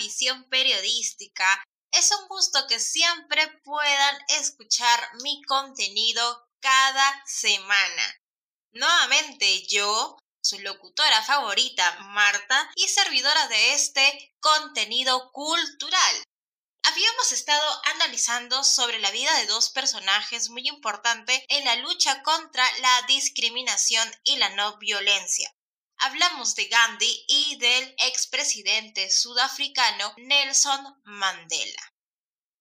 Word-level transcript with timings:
Visión 0.00 0.48
Periodística. 0.48 1.62
Es 1.92 2.10
un 2.10 2.26
gusto 2.28 2.66
que 2.68 2.80
siempre 2.80 3.46
puedan 3.62 4.16
escuchar 4.28 4.98
mi 5.22 5.42
contenido 5.42 6.48
cada 6.58 7.22
semana. 7.26 8.16
Nuevamente 8.72 9.66
yo, 9.66 10.16
su 10.42 10.58
locutora 10.60 11.22
favorita, 11.22 11.98
Marta, 12.00 12.70
y 12.76 12.88
servidora 12.88 13.46
de 13.48 13.74
este 13.74 14.34
contenido 14.40 15.30
cultural. 15.32 16.24
Habíamos 16.82 17.32
estado 17.32 17.82
analizando 17.92 18.64
sobre 18.64 19.00
la 19.00 19.10
vida 19.10 19.36
de 19.36 19.46
dos 19.48 19.68
personajes 19.68 20.48
muy 20.48 20.66
importantes 20.66 21.42
en 21.48 21.66
la 21.66 21.76
lucha 21.76 22.22
contra 22.22 22.64
la 22.78 23.02
discriminación 23.06 24.10
y 24.24 24.38
la 24.38 24.48
no 24.48 24.78
violencia. 24.78 25.54
Hablamos 26.02 26.54
de 26.54 26.64
Gandhi 26.64 27.24
y 27.28 27.56
del 27.58 27.94
expresidente 27.98 29.10
sudafricano 29.10 30.14
Nelson 30.16 30.98
Mandela. 31.04 31.92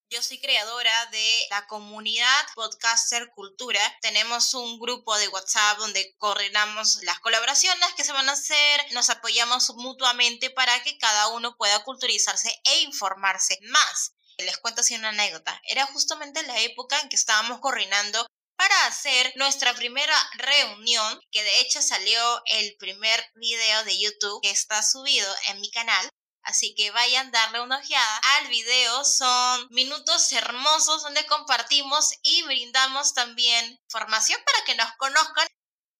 Yo 0.09 0.21
soy 0.21 0.41
creadora 0.41 1.05
de 1.05 1.47
la 1.49 1.65
comunidad 1.67 2.45
Podcaster 2.53 3.29
Cultura. 3.33 3.79
Tenemos 4.01 4.53
un 4.55 4.77
grupo 4.77 5.17
de 5.17 5.29
WhatsApp 5.29 5.77
donde 5.77 6.17
coordinamos 6.17 6.99
las 7.03 7.21
colaboraciones 7.21 7.93
que 7.95 8.03
se 8.03 8.11
van 8.11 8.27
a 8.27 8.33
hacer, 8.33 8.91
nos 8.91 9.09
apoyamos 9.09 9.69
mutuamente 9.75 10.49
para 10.49 10.83
que 10.83 10.97
cada 10.97 11.29
uno 11.29 11.55
pueda 11.55 11.81
culturizarse 11.85 12.53
e 12.65 12.81
informarse 12.81 13.57
más. 13.69 14.15
Les 14.37 14.57
cuento 14.57 14.81
así 14.81 14.95
una 14.95 15.09
anécdota. 15.09 15.61
Era 15.63 15.85
justamente 15.85 16.43
la 16.43 16.59
época 16.59 16.99
en 16.99 17.07
que 17.07 17.15
estábamos 17.15 17.61
coordinando 17.61 18.27
para 18.59 18.87
hacer 18.87 19.31
nuestra 19.37 19.73
primera 19.73 20.13
reunión, 20.33 21.21
que 21.31 21.41
de 21.41 21.61
hecho 21.61 21.81
salió 21.81 22.41
el 22.47 22.75
primer 22.77 23.25
video 23.35 23.85
de 23.85 23.97
YouTube 23.97 24.41
que 24.41 24.51
está 24.51 24.83
subido 24.83 25.33
en 25.47 25.61
mi 25.61 25.71
canal. 25.71 26.09
Así 26.43 26.75
que 26.75 26.91
vayan 26.91 27.27
a 27.27 27.31
darle 27.31 27.61
una 27.61 27.77
ojeada 27.77 28.17
al 28.17 28.49
video. 28.49 29.05
Son 29.05 29.65
minutos 29.69 30.29
hermosos 30.33 31.03
donde 31.03 31.25
compartimos 31.27 32.11
y 32.21 32.43
brindamos 32.43 33.13
también 33.13 33.79
información 33.85 34.41
para 34.45 34.65
que 34.65 34.75
nos 34.75 34.91
conozcan. 34.97 35.47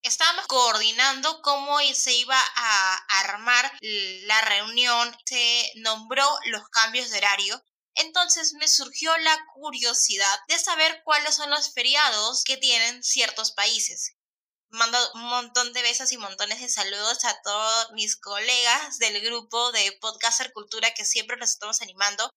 Estábamos 0.02 0.46
coordinando 0.46 1.40
cómo 1.40 1.78
se 1.94 2.12
iba 2.12 2.38
a 2.56 2.96
armar 3.20 3.72
la 3.80 4.40
reunión. 4.42 5.16
Se 5.24 5.72
nombró 5.76 6.28
los 6.50 6.68
cambios 6.68 7.08
de 7.08 7.16
horario. 7.16 7.62
Entonces 8.00 8.54
me 8.54 8.68
surgió 8.68 9.16
la 9.18 9.38
curiosidad 9.54 10.38
de 10.48 10.58
saber 10.58 11.02
cuáles 11.04 11.34
son 11.34 11.50
los 11.50 11.72
feriados 11.72 12.44
que 12.44 12.56
tienen 12.56 13.02
ciertos 13.02 13.52
países 13.52 14.14
mando 14.70 14.98
un 15.14 15.22
montón 15.22 15.72
de 15.72 15.82
besos 15.82 16.12
y 16.12 16.18
montones 16.18 16.60
de 16.60 16.68
saludos 16.68 17.24
a 17.24 17.42
todos 17.42 17.90
mis 17.92 18.16
colegas 18.16 18.98
del 18.98 19.20
grupo 19.20 19.72
de 19.72 19.92
Podcaster 20.00 20.52
Cultura 20.52 20.94
que 20.94 21.04
siempre 21.04 21.36
los 21.36 21.50
estamos 21.50 21.82
animando. 21.82 22.30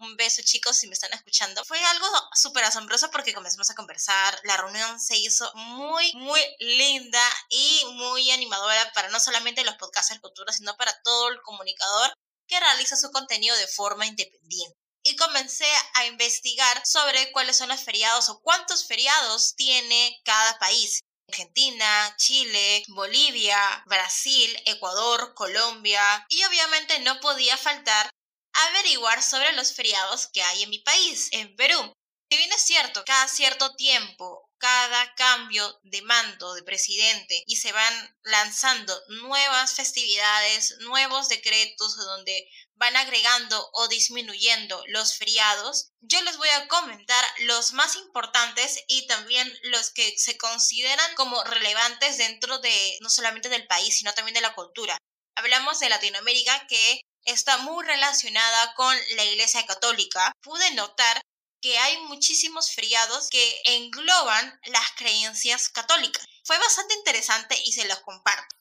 Un 0.00 0.16
beso 0.16 0.42
chicos 0.44 0.76
si 0.76 0.86
me 0.86 0.94
están 0.94 1.12
escuchando. 1.12 1.64
Fue 1.64 1.82
algo 1.82 2.06
súper 2.34 2.64
asombroso 2.64 3.10
porque 3.10 3.34
comenzamos 3.34 3.70
a 3.70 3.74
conversar. 3.74 4.40
La 4.44 4.56
reunión 4.56 5.00
se 5.00 5.16
hizo 5.16 5.50
muy, 5.54 6.12
muy 6.14 6.40
linda 6.60 7.22
y 7.48 7.84
muy 7.94 8.30
animadora 8.30 8.92
para 8.92 9.08
no 9.08 9.18
solamente 9.18 9.64
los 9.64 9.76
Podcaster 9.76 10.20
Cultura, 10.20 10.52
sino 10.52 10.76
para 10.76 10.96
todo 11.02 11.28
el 11.28 11.40
comunicador 11.42 12.12
que 12.46 12.60
realiza 12.60 12.96
su 12.96 13.10
contenido 13.10 13.56
de 13.56 13.66
forma 13.66 14.06
independiente 14.06 14.77
y 15.02 15.16
comencé 15.16 15.70
a 15.94 16.06
investigar 16.06 16.82
sobre 16.84 17.30
cuáles 17.32 17.56
son 17.56 17.68
los 17.68 17.80
feriados 17.80 18.28
o 18.28 18.40
cuántos 18.40 18.86
feriados 18.86 19.54
tiene 19.54 20.20
cada 20.24 20.58
país. 20.58 21.00
Argentina, 21.28 22.14
Chile, 22.16 22.84
Bolivia, 22.88 23.84
Brasil, 23.86 24.60
Ecuador, 24.64 25.34
Colombia 25.34 26.24
y 26.28 26.42
obviamente 26.44 27.00
no 27.00 27.20
podía 27.20 27.56
faltar 27.56 28.10
averiguar 28.52 29.22
sobre 29.22 29.52
los 29.52 29.74
feriados 29.74 30.28
que 30.32 30.42
hay 30.42 30.62
en 30.62 30.70
mi 30.70 30.78
país, 30.78 31.28
en 31.32 31.54
Perú. 31.54 31.92
Si 32.30 32.38
bien 32.38 32.52
es 32.52 32.62
cierto, 32.62 33.04
cada 33.04 33.28
cierto 33.28 33.74
tiempo, 33.76 34.47
cada 34.58 35.14
cambio 35.14 35.78
de 35.82 36.02
mando 36.02 36.54
de 36.54 36.62
presidente 36.62 37.42
y 37.46 37.56
se 37.56 37.72
van 37.72 38.16
lanzando 38.22 39.00
nuevas 39.22 39.74
festividades, 39.74 40.76
nuevos 40.80 41.28
decretos 41.28 41.96
donde 41.96 42.50
van 42.74 42.96
agregando 42.96 43.70
o 43.72 43.88
disminuyendo 43.88 44.82
los 44.88 45.16
feriados, 45.16 45.90
yo 46.00 46.20
les 46.22 46.36
voy 46.36 46.48
a 46.48 46.68
comentar 46.68 47.24
los 47.40 47.72
más 47.72 47.96
importantes 47.96 48.84
y 48.86 49.06
también 49.06 49.52
los 49.64 49.90
que 49.90 50.16
se 50.16 50.36
consideran 50.36 51.14
como 51.16 51.42
relevantes 51.44 52.18
dentro 52.18 52.58
de 52.58 52.98
no 53.00 53.10
solamente 53.10 53.48
del 53.48 53.66
país, 53.66 53.98
sino 53.98 54.14
también 54.14 54.34
de 54.34 54.40
la 54.40 54.54
cultura. 54.54 54.96
Hablamos 55.34 55.80
de 55.80 55.88
Latinoamérica 55.88 56.66
que 56.68 57.00
está 57.24 57.58
muy 57.58 57.84
relacionada 57.84 58.74
con 58.74 58.96
la 59.16 59.24
Iglesia 59.24 59.66
Católica. 59.66 60.32
Pude 60.40 60.70
notar 60.72 61.20
que 61.60 61.78
hay 61.78 61.98
muchísimos 62.02 62.72
feriados 62.72 63.28
que 63.30 63.62
engloban 63.64 64.60
las 64.66 64.90
creencias 64.96 65.68
católicas. 65.68 66.24
Fue 66.44 66.58
bastante 66.58 66.94
interesante 66.94 67.60
y 67.64 67.72
se 67.72 67.86
los 67.86 68.00
comparto. 68.00 68.56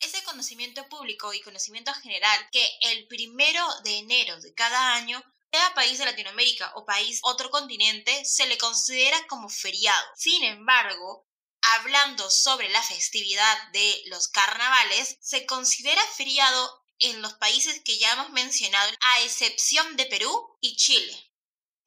Ese 0.00 0.22
conocimiento 0.22 0.88
público 0.88 1.34
y 1.34 1.40
conocimiento 1.40 1.92
general 1.94 2.48
que 2.52 2.78
el 2.82 3.08
primero 3.08 3.66
de 3.82 3.98
enero 3.98 4.40
de 4.40 4.54
cada 4.54 4.94
año 4.94 5.22
cada 5.50 5.72
país 5.74 5.98
de 5.98 6.04
Latinoamérica 6.04 6.72
o 6.74 6.84
país 6.84 7.20
otro 7.22 7.50
continente 7.50 8.24
se 8.24 8.46
le 8.46 8.58
considera 8.58 9.26
como 9.28 9.48
feriado. 9.48 10.06
Sin 10.14 10.44
embargo, 10.44 11.26
hablando 11.62 12.30
sobre 12.30 12.68
la 12.68 12.82
festividad 12.82 13.68
de 13.72 14.02
los 14.06 14.28
carnavales, 14.28 15.16
se 15.20 15.46
considera 15.46 16.02
feriado 16.16 16.82
en 16.98 17.22
los 17.22 17.34
países 17.34 17.80
que 17.84 17.98
ya 17.98 18.12
hemos 18.12 18.30
mencionado, 18.30 18.92
a 19.00 19.20
excepción 19.22 19.96
de 19.96 20.06
Perú 20.06 20.56
y 20.60 20.76
Chile. 20.76 21.27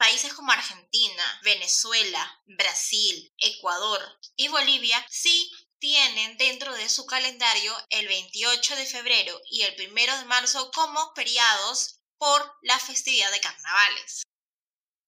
Países 0.01 0.33
como 0.33 0.51
Argentina, 0.51 1.41
Venezuela, 1.43 2.41
Brasil, 2.47 3.31
Ecuador 3.37 4.01
y 4.35 4.47
Bolivia 4.47 5.05
sí 5.11 5.51
tienen 5.77 6.37
dentro 6.37 6.73
de 6.73 6.89
su 6.89 7.05
calendario 7.05 7.71
el 7.91 8.07
28 8.07 8.77
de 8.77 8.87
febrero 8.87 9.39
y 9.51 9.61
el 9.61 9.75
1 9.79 10.17
de 10.17 10.25
marzo 10.25 10.71
como 10.71 11.13
feriados 11.13 11.99
por 12.17 12.57
la 12.63 12.79
festividad 12.79 13.29
de 13.29 13.41
carnavales. 13.41 14.23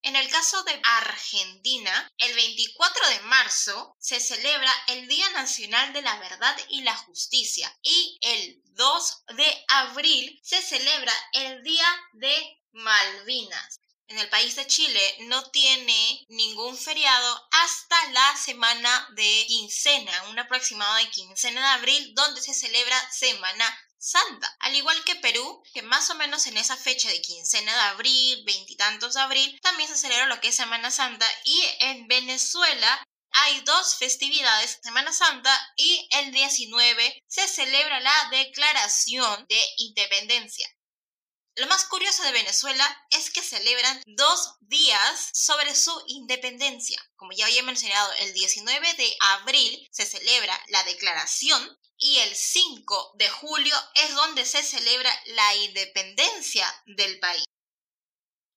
En 0.04 0.16
el 0.16 0.30
caso 0.30 0.62
de 0.62 0.80
Argentina, 0.84 2.08
el 2.20 2.36
24 2.36 3.10
de 3.10 3.20
marzo 3.22 3.96
se 3.98 4.20
celebra 4.20 4.72
el 4.90 5.08
Día 5.08 5.28
Nacional 5.32 5.92
de 5.94 6.04
la 6.04 6.20
Verdad 6.20 6.56
y 6.70 6.84
la 6.84 6.96
Justicia 6.96 7.76
y 7.82 8.20
el 8.22 8.62
2 8.76 9.24
de 9.38 9.66
abril 9.70 10.40
se 10.44 10.62
celebra 10.62 11.14
el 11.34 11.64
Día 11.64 11.88
de 12.12 12.62
Malvinas 12.74 13.80
en 14.14 14.20
el 14.20 14.30
país 14.30 14.56
de 14.56 14.68
Chile 14.68 15.16
no 15.22 15.50
tiene 15.50 16.24
ningún 16.28 16.78
feriado 16.78 17.50
hasta 17.52 18.12
la 18.12 18.38
semana 18.38 19.10
de 19.16 19.46
quincena, 19.48 20.24
un 20.30 20.38
aproximado 20.38 20.94
de 20.98 21.10
quincena 21.10 21.60
de 21.60 21.68
abril, 21.80 22.14
donde 22.14 22.40
se 22.40 22.54
celebra 22.54 23.12
Semana 23.12 23.66
Santa. 23.98 24.56
Al 24.60 24.76
igual 24.76 25.04
que 25.04 25.16
Perú, 25.16 25.64
que 25.74 25.82
más 25.82 26.12
o 26.12 26.16
menos 26.16 26.46
en 26.46 26.58
esa 26.58 26.78
fecha 26.78 27.10
de 27.10 27.24
quincena 27.24 27.74
de 27.74 27.82
abril, 27.82 28.44
veintitantos 28.46 29.16
de 29.16 29.22
abril, 29.22 29.60
también 29.64 29.90
se 29.90 29.98
celebra 29.98 30.28
lo 30.28 30.40
que 30.40 30.50
es 30.50 30.56
Semana 30.56 30.92
Santa. 30.92 31.28
Y 31.46 31.64
en 31.80 32.08
Venezuela 32.08 33.04
hay 33.32 33.62
dos 33.62 33.96
festividades, 33.96 34.80
Semana 34.84 35.12
Santa 35.12 35.74
y 35.76 36.08
el 36.12 36.32
19 36.32 37.24
se 37.26 37.48
celebra 37.48 38.00
la 38.00 38.30
Declaración 38.30 39.48
de 39.50 39.60
Independencia. 39.78 40.70
Lo 41.56 41.68
más 41.68 41.86
curioso 41.86 42.24
de 42.24 42.32
Venezuela 42.32 43.08
es 43.12 43.30
que 43.30 43.44
celebran 43.44 44.02
dos 44.08 44.56
días 44.62 45.30
sobre 45.34 45.76
su 45.76 45.94
independencia. 46.08 47.00
Como 47.16 47.32
ya 47.32 47.46
había 47.46 47.62
mencionado, 47.62 48.12
el 48.20 48.34
19 48.34 48.94
de 48.96 49.16
abril 49.20 49.88
se 49.92 50.06
celebra 50.06 50.60
la 50.70 50.84
declaración 50.84 51.80
y 51.98 52.18
el 52.18 52.36
5 52.36 53.14
de 53.18 53.30
julio 53.30 53.76
es 53.94 54.16
donde 54.16 54.46
se 54.46 54.64
celebra 54.64 55.14
la 55.28 55.56
independencia 55.58 56.84
del 56.88 57.20
país. 57.20 57.46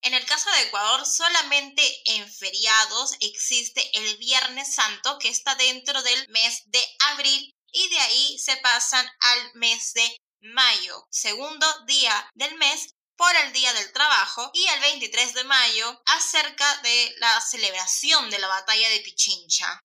En 0.01 0.15
el 0.15 0.25
caso 0.25 0.49
de 0.51 0.61
Ecuador, 0.63 1.05
solamente 1.05 1.83
en 2.13 2.31
feriados 2.31 3.15
existe 3.19 3.89
el 3.93 4.17
Viernes 4.17 4.73
Santo, 4.73 5.19
que 5.19 5.29
está 5.29 5.53
dentro 5.55 6.01
del 6.01 6.29
mes 6.29 6.63
de 6.65 6.83
abril, 7.11 7.53
y 7.71 7.89
de 7.89 7.99
ahí 7.99 8.39
se 8.39 8.57
pasan 8.57 9.07
al 9.19 9.53
mes 9.55 9.93
de 9.93 10.17
mayo, 10.41 11.07
segundo 11.09 11.65
día 11.85 12.29
del 12.33 12.55
mes 12.55 12.95
por 13.15 13.35
el 13.35 13.51
Día 13.51 13.73
del 13.73 13.91
Trabajo 13.91 14.51
y 14.53 14.65
el 14.67 14.79
23 14.79 15.33
de 15.33 15.43
mayo 15.43 16.03
acerca 16.05 16.77
de 16.83 17.15
la 17.17 17.41
celebración 17.41 18.29
de 18.29 18.39
la 18.39 18.47
batalla 18.47 18.89
de 18.89 18.99
Pichincha. 18.99 19.83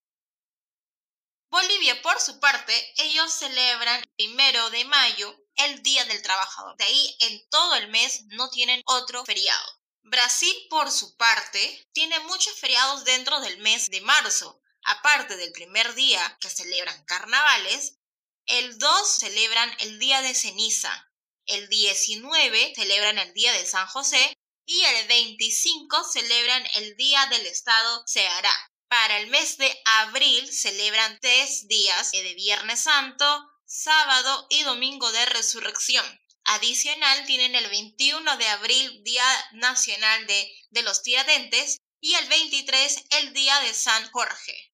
Bolivia, 1.48 2.00
por 2.02 2.20
su 2.20 2.40
parte, 2.40 2.94
ellos 2.96 3.32
celebran 3.32 4.00
el 4.00 4.10
primero 4.16 4.70
de 4.70 4.84
mayo 4.84 5.36
el 5.56 5.82
Día 5.82 6.04
del 6.04 6.22
Trabajador. 6.22 6.76
De 6.76 6.84
ahí 6.84 7.16
en 7.20 7.48
todo 7.50 7.74
el 7.74 7.88
mes 7.88 8.24
no 8.28 8.50
tienen 8.50 8.82
otro 8.86 9.24
feriado. 9.24 9.80
Brasil, 10.02 10.54
por 10.68 10.90
su 10.90 11.16
parte, 11.16 11.88
tiene 11.92 12.18
muchos 12.20 12.58
feriados 12.58 13.04
dentro 13.04 13.40
del 13.40 13.58
mes 13.58 13.90
de 13.90 14.00
marzo. 14.00 14.60
Aparte 14.84 15.36
del 15.36 15.52
primer 15.52 15.94
día 15.94 16.38
que 16.40 16.50
celebran 16.50 17.04
carnavales, 17.04 17.98
el 18.46 18.78
2 18.78 19.18
celebran 19.18 19.74
el 19.80 19.98
Día 19.98 20.22
de 20.22 20.34
Ceniza, 20.34 21.12
el 21.46 21.68
19 21.68 22.72
celebran 22.74 23.18
el 23.18 23.34
Día 23.34 23.52
de 23.52 23.66
San 23.66 23.86
José 23.88 24.36
y 24.64 24.80
el 24.80 25.08
25 25.08 26.04
celebran 26.04 26.64
el 26.76 26.96
Día 26.96 27.26
del 27.26 27.46
Estado 27.46 28.04
Ceará. 28.06 28.70
Para 28.88 29.18
el 29.18 29.28
mes 29.28 29.56
de 29.58 29.82
abril 29.84 30.52
celebran 30.52 31.18
tres 31.20 31.66
días 31.66 32.12
de 32.12 32.34
Viernes 32.34 32.80
Santo, 32.80 33.24
sábado 33.66 34.46
y 34.50 34.62
domingo 34.62 35.10
de 35.12 35.26
resurrección. 35.26 36.04
Adicional 36.44 37.24
tienen 37.26 37.54
el 37.54 37.68
21 37.68 38.36
de 38.36 38.48
abril 38.48 39.02
Día 39.02 39.48
Nacional 39.52 40.26
de, 40.26 40.52
de 40.70 40.82
los 40.82 41.02
Tiradentes 41.02 41.78
y 42.00 42.14
el 42.14 42.28
23 42.28 43.04
el 43.20 43.32
Día 43.32 43.58
de 43.60 43.74
San 43.74 44.10
Jorge. 44.10 44.71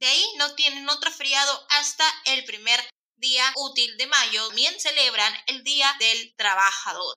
De 0.00 0.06
ahí 0.06 0.24
no 0.36 0.54
tienen 0.54 0.88
otro 0.88 1.10
feriado 1.10 1.66
hasta 1.68 2.04
el 2.24 2.44
primer 2.44 2.80
día 3.16 3.52
útil 3.56 3.96
de 3.98 4.06
mayo. 4.06 4.46
También 4.46 4.80
celebran 4.80 5.32
el 5.46 5.62
Día 5.62 5.94
del 5.98 6.34
Trabajador. 6.36 7.16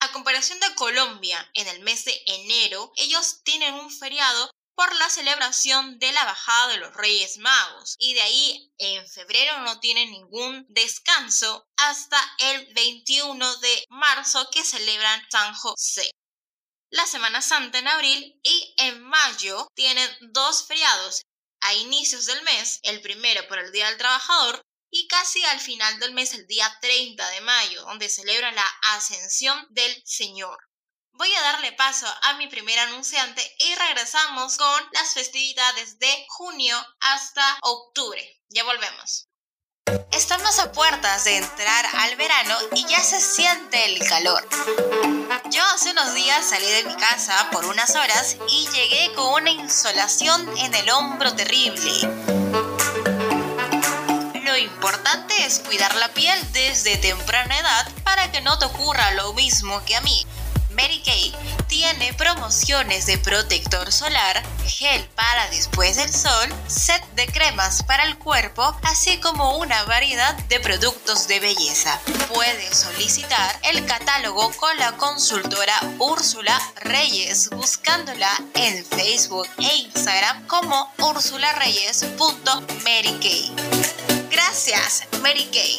A 0.00 0.12
comparación 0.12 0.58
de 0.60 0.74
Colombia, 0.74 1.50
en 1.54 1.66
el 1.68 1.80
mes 1.80 2.04
de 2.04 2.22
enero, 2.26 2.92
ellos 2.96 3.42
tienen 3.44 3.74
un 3.74 3.90
feriado 3.90 4.50
por 4.76 4.94
la 4.94 5.08
celebración 5.08 5.98
de 5.98 6.12
la 6.12 6.24
bajada 6.24 6.68
de 6.68 6.76
los 6.76 6.94
Reyes 6.94 7.38
Magos. 7.38 7.96
Y 7.98 8.14
de 8.14 8.22
ahí 8.22 8.72
en 8.78 9.08
febrero 9.08 9.58
no 9.62 9.80
tienen 9.80 10.10
ningún 10.10 10.66
descanso 10.68 11.66
hasta 11.76 12.20
el 12.38 12.72
21 12.74 13.56
de 13.56 13.84
marzo 13.88 14.48
que 14.50 14.64
celebran 14.64 15.20
San 15.30 15.52
José. 15.54 16.12
La 16.90 17.06
Semana 17.06 17.42
Santa 17.42 17.78
en 17.78 17.88
abril 17.88 18.40
y 18.42 18.74
en 18.78 19.02
mayo 19.02 19.66
tienen 19.74 20.08
dos 20.32 20.66
feriados. 20.66 21.22
A 21.68 21.74
inicios 21.74 22.24
del 22.24 22.42
mes, 22.44 22.80
el 22.82 23.02
primero 23.02 23.46
por 23.46 23.58
el 23.58 23.70
Día 23.72 23.88
del 23.88 23.98
Trabajador 23.98 24.62
y 24.90 25.06
casi 25.06 25.44
al 25.44 25.60
final 25.60 26.00
del 26.00 26.14
mes, 26.14 26.32
el 26.32 26.46
día 26.46 26.66
30 26.80 27.28
de 27.28 27.42
mayo, 27.42 27.82
donde 27.82 28.08
celebran 28.08 28.54
la 28.54 28.66
ascensión 28.94 29.66
del 29.68 30.02
Señor. 30.06 30.58
Voy 31.12 31.30
a 31.34 31.42
darle 31.42 31.72
paso 31.72 32.06
a 32.22 32.38
mi 32.38 32.46
primer 32.46 32.78
anunciante 32.78 33.42
y 33.58 33.74
regresamos 33.74 34.56
con 34.56 34.88
las 34.92 35.12
festividades 35.12 35.98
de 35.98 36.24
junio 36.28 36.74
hasta 37.00 37.58
octubre. 37.60 38.40
Ya 38.48 38.64
volvemos. 38.64 39.28
Estamos 40.10 40.58
a 40.60 40.72
puertas 40.72 41.24
de 41.24 41.36
entrar 41.36 41.84
al 41.96 42.16
verano 42.16 42.56
y 42.76 42.86
ya 42.86 43.02
se 43.02 43.20
siente 43.20 43.84
el 43.84 44.08
calor. 44.08 44.48
Yo 45.50 45.62
hace 45.74 45.92
unos 45.92 46.12
días 46.12 46.44
salí 46.44 46.66
de 46.66 46.84
mi 46.84 46.94
casa 46.96 47.48
por 47.50 47.64
unas 47.64 47.96
horas 47.96 48.36
y 48.50 48.68
llegué 48.68 49.14
con 49.14 49.42
una 49.42 49.50
insolación 49.50 50.46
en 50.58 50.74
el 50.74 50.90
hombro 50.90 51.34
terrible. 51.34 51.90
Lo 54.44 54.56
importante 54.58 55.46
es 55.46 55.60
cuidar 55.60 55.94
la 55.94 56.08
piel 56.08 56.38
desde 56.52 56.98
temprana 56.98 57.58
edad 57.58 57.88
para 58.04 58.30
que 58.30 58.42
no 58.42 58.58
te 58.58 58.66
ocurra 58.66 59.12
lo 59.12 59.32
mismo 59.32 59.82
que 59.86 59.96
a 59.96 60.02
mí. 60.02 60.26
Mary 60.78 61.02
Kay 61.04 61.34
tiene 61.66 62.14
promociones 62.14 63.04
de 63.06 63.18
protector 63.18 63.90
solar, 63.90 64.40
gel 64.64 65.04
para 65.16 65.50
después 65.50 65.96
del 65.96 66.14
sol, 66.14 66.48
set 66.68 67.02
de 67.16 67.26
cremas 67.26 67.82
para 67.82 68.04
el 68.04 68.16
cuerpo, 68.16 68.78
así 68.84 69.18
como 69.18 69.58
una 69.58 69.82
variedad 69.86 70.36
de 70.44 70.60
productos 70.60 71.26
de 71.26 71.40
belleza. 71.40 71.98
Puedes 72.32 72.78
solicitar 72.78 73.58
el 73.64 73.84
catálogo 73.86 74.52
con 74.52 74.78
la 74.78 74.92
consultora 74.92 75.74
Úrsula 75.98 76.56
Reyes 76.76 77.50
buscándola 77.50 78.30
en 78.54 78.84
Facebook 78.84 79.48
e 79.58 79.78
Instagram 79.78 80.46
como 80.46 80.92
ursulareyes.marykay. 80.98 83.50
Gracias, 84.30 85.08
Mary 85.22 85.50
Kay. 85.52 85.76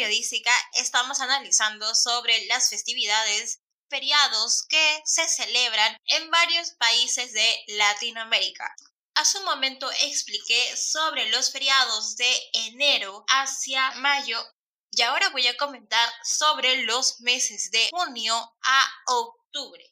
Periodística 0.00 0.50
estamos 0.76 1.20
analizando 1.20 1.94
sobre 1.94 2.46
las 2.46 2.70
festividades, 2.70 3.60
feriados 3.90 4.62
que 4.66 5.02
se 5.04 5.28
celebran 5.28 5.94
en 6.06 6.30
varios 6.30 6.70
países 6.78 7.34
de 7.34 7.64
Latinoamérica. 7.66 8.74
Hace 9.14 9.36
un 9.36 9.44
momento 9.44 9.90
expliqué 10.00 10.74
sobre 10.74 11.28
los 11.28 11.52
feriados 11.52 12.16
de 12.16 12.34
enero 12.54 13.26
hacia 13.28 13.90
mayo 13.96 14.42
y 14.90 15.02
ahora 15.02 15.28
voy 15.30 15.46
a 15.48 15.56
comentar 15.58 16.10
sobre 16.24 16.84
los 16.84 17.20
meses 17.20 17.70
de 17.70 17.90
junio 17.90 18.34
a 18.62 18.92
octubre. 19.06 19.84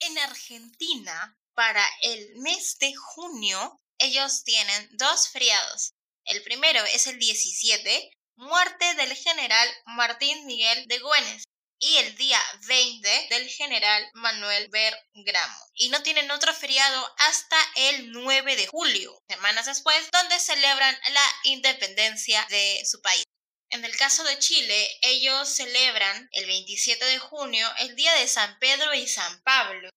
En 0.00 0.18
Argentina, 0.18 1.38
para 1.54 1.86
el 2.02 2.34
mes 2.38 2.78
de 2.78 2.92
junio, 2.96 3.80
ellos 3.98 4.42
tienen 4.42 4.88
dos 4.96 5.28
feriados. 5.28 5.94
El 6.24 6.42
primero 6.42 6.84
es 6.86 7.06
el 7.06 7.20
17, 7.20 8.10
muerte 8.36 8.94
del 8.94 9.14
general 9.14 9.68
Martín 9.86 10.46
Miguel 10.46 10.86
de 10.86 10.98
Güenes 10.98 11.44
y 11.78 11.96
el 11.98 12.16
día 12.16 12.40
20 12.66 13.26
del 13.30 13.48
general 13.48 14.10
Manuel 14.14 14.68
Bergramo. 14.68 15.58
Y 15.74 15.88
no 15.90 16.02
tienen 16.02 16.30
otro 16.30 16.54
feriado 16.54 17.14
hasta 17.18 17.56
el 17.76 18.12
9 18.12 18.56
de 18.56 18.66
julio, 18.66 19.18
semanas 19.28 19.66
después, 19.66 20.10
donde 20.10 20.38
celebran 20.38 20.96
la 21.12 21.26
independencia 21.44 22.46
de 22.48 22.82
su 22.86 23.00
país. 23.02 23.24
En 23.70 23.84
el 23.84 23.96
caso 23.96 24.22
de 24.24 24.38
Chile, 24.38 24.98
ellos 25.02 25.48
celebran 25.48 26.28
el 26.32 26.46
27 26.46 27.04
de 27.04 27.18
junio 27.18 27.68
el 27.80 27.96
día 27.96 28.14
de 28.14 28.28
San 28.28 28.58
Pedro 28.58 28.94
y 28.94 29.06
San 29.08 29.42
Pablo, 29.42 29.90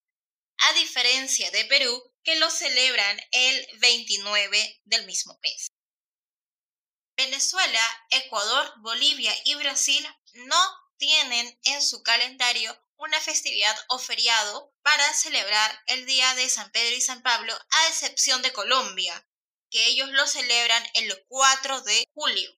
a 0.57 0.73
diferencia 0.73 1.49
de 1.51 1.65
Perú, 1.65 2.03
que 2.23 2.35
lo 2.35 2.49
celebran 2.49 3.19
el 3.31 3.67
29 3.79 4.81
del 4.83 5.05
mismo 5.05 5.37
mes. 5.41 5.69
Venezuela, 7.19 8.05
Ecuador, 8.11 8.73
Bolivia 8.77 9.35
y 9.43 9.55
Brasil 9.55 10.07
no 10.35 10.61
tienen 10.97 11.59
en 11.63 11.81
su 11.81 12.01
calendario 12.01 12.81
una 12.95 13.19
festividad 13.19 13.77
o 13.89 13.99
feriado 13.99 14.73
para 14.83 15.13
celebrar 15.13 15.83
el 15.87 16.05
Día 16.05 16.33
de 16.35 16.49
San 16.49 16.71
Pedro 16.71 16.95
y 16.95 17.01
San 17.01 17.21
Pablo, 17.21 17.53
a 17.71 17.87
excepción 17.89 18.41
de 18.41 18.53
Colombia, 18.53 19.27
que 19.69 19.85
ellos 19.87 20.07
lo 20.11 20.25
celebran 20.27 20.81
el 20.93 21.25
4 21.27 21.81
de 21.81 22.07
julio. 22.13 22.57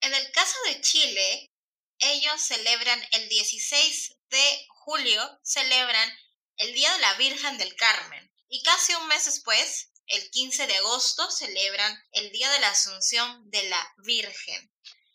En 0.00 0.12
el 0.12 0.30
caso 0.32 0.58
de 0.66 0.82
Chile, 0.82 1.50
ellos 1.98 2.38
celebran 2.38 3.02
el 3.12 3.30
16 3.30 4.14
de 4.28 4.66
julio, 4.84 5.40
celebran 5.42 6.12
el 6.58 6.74
Día 6.74 6.92
de 6.92 7.00
la 7.00 7.14
Virgen 7.14 7.56
del 7.56 7.74
Carmen. 7.76 8.30
Y 8.48 8.62
casi 8.62 8.94
un 8.94 9.06
mes 9.08 9.24
después, 9.24 9.88
el 10.06 10.30
15 10.30 10.66
de 10.66 10.76
agosto 10.76 11.30
celebran 11.30 12.04
el 12.12 12.30
Día 12.32 12.50
de 12.50 12.60
la 12.60 12.70
Asunción 12.70 13.50
de 13.50 13.68
la 13.68 13.94
Virgen. 13.98 14.72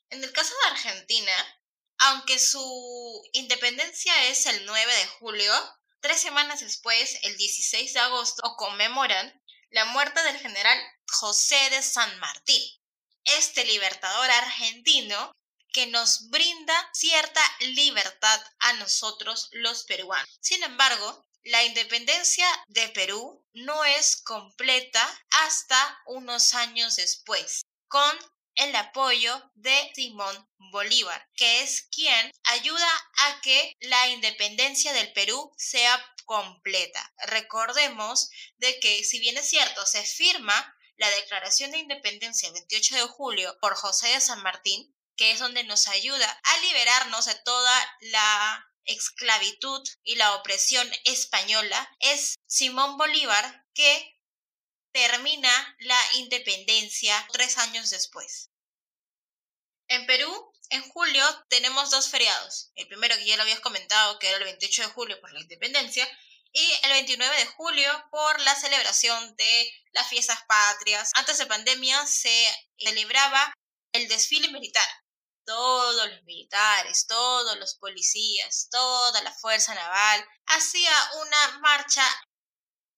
En 0.09 0.23
el 0.23 0.31
caso 0.33 0.53
de 0.53 0.71
Argentina, 0.71 1.61
aunque 1.97 2.39
su 2.39 3.29
independencia 3.33 4.29
es 4.29 4.45
el 4.45 4.65
9 4.65 4.93
de 4.93 5.07
julio, 5.19 5.53
tres 6.01 6.19
semanas 6.19 6.61
después, 6.61 7.17
el 7.23 7.37
16 7.37 7.93
de 7.93 7.99
agosto, 7.99 8.55
conmemoran 8.57 9.41
la 9.69 9.85
muerte 9.85 10.21
del 10.23 10.39
general 10.39 10.77
José 11.07 11.69
de 11.69 11.81
San 11.81 12.19
Martín, 12.19 12.61
este 13.23 13.63
libertador 13.65 14.29
argentino 14.31 15.31
que 15.71 15.87
nos 15.87 16.29
brinda 16.29 16.89
cierta 16.93 17.41
libertad 17.59 18.41
a 18.59 18.73
nosotros 18.73 19.47
los 19.51 19.83
peruanos. 19.83 20.29
Sin 20.41 20.61
embargo, 20.63 21.25
la 21.43 21.63
independencia 21.63 22.45
de 22.67 22.87
Perú 22.89 23.45
no 23.53 23.83
es 23.83 24.17
completa 24.17 25.07
hasta 25.31 26.01
unos 26.05 26.53
años 26.53 26.95
después, 26.95 27.61
con 27.87 28.17
el 28.55 28.75
apoyo 28.75 29.51
de 29.55 29.91
Simón 29.95 30.49
Bolívar, 30.71 31.27
que 31.35 31.61
es 31.61 31.83
quien 31.91 32.31
ayuda 32.43 32.89
a 33.17 33.41
que 33.41 33.75
la 33.79 34.09
independencia 34.09 34.93
del 34.93 35.11
Perú 35.13 35.53
sea 35.57 35.99
completa. 36.25 37.13
Recordemos 37.27 38.29
de 38.57 38.79
que 38.79 39.03
si 39.03 39.19
bien 39.19 39.37
es 39.37 39.49
cierto, 39.49 39.85
se 39.85 40.03
firma 40.03 40.75
la 40.97 41.09
Declaración 41.09 41.71
de 41.71 41.79
Independencia 41.79 42.47
el 42.47 42.53
28 42.53 42.95
de 42.95 43.01
julio 43.01 43.57
por 43.59 43.75
José 43.75 44.09
de 44.09 44.21
San 44.21 44.43
Martín, 44.43 44.95
que 45.15 45.31
es 45.31 45.39
donde 45.39 45.63
nos 45.63 45.87
ayuda 45.87 46.29
a 46.43 46.57
liberarnos 46.59 47.25
de 47.25 47.35
toda 47.35 47.97
la 48.01 48.70
esclavitud 48.85 49.81
y 50.03 50.15
la 50.15 50.35
opresión 50.35 50.89
española 51.05 51.89
es 51.99 52.39
Simón 52.47 52.97
Bolívar 52.97 53.65
que 53.73 54.19
termina 54.91 55.75
la 55.79 55.99
independencia 56.15 57.27
tres 57.31 57.57
años 57.57 57.89
después. 57.89 58.49
En 59.87 60.05
Perú, 60.05 60.53
en 60.69 60.81
julio, 60.89 61.23
tenemos 61.49 61.91
dos 61.91 62.09
feriados. 62.09 62.71
El 62.75 62.87
primero 62.87 63.15
que 63.15 63.25
ya 63.25 63.35
lo 63.35 63.43
habías 63.43 63.59
comentado, 63.59 64.19
que 64.19 64.27
era 64.27 64.37
el 64.37 64.45
28 64.45 64.83
de 64.83 64.87
julio 64.89 65.19
por 65.19 65.31
la 65.33 65.41
independencia, 65.41 66.07
y 66.53 66.71
el 66.83 66.91
29 66.91 67.35
de 67.37 67.45
julio 67.45 68.07
por 68.09 68.39
la 68.41 68.55
celebración 68.55 69.35
de 69.35 69.73
las 69.91 70.07
fiestas 70.07 70.39
patrias. 70.47 71.11
Antes 71.15 71.37
de 71.37 71.45
pandemia 71.45 72.05
se 72.05 72.47
celebraba 72.77 73.53
el 73.93 74.07
desfile 74.07 74.49
militar, 74.49 74.87
todos 75.45 76.07
los 76.07 76.23
militares, 76.23 77.07
todos 77.07 77.57
los 77.57 77.75
policías, 77.75 78.67
toda 78.69 79.21
la 79.23 79.33
fuerza 79.33 79.73
naval 79.75 80.25
hacía 80.47 80.91
una 81.21 81.59
marcha 81.59 82.03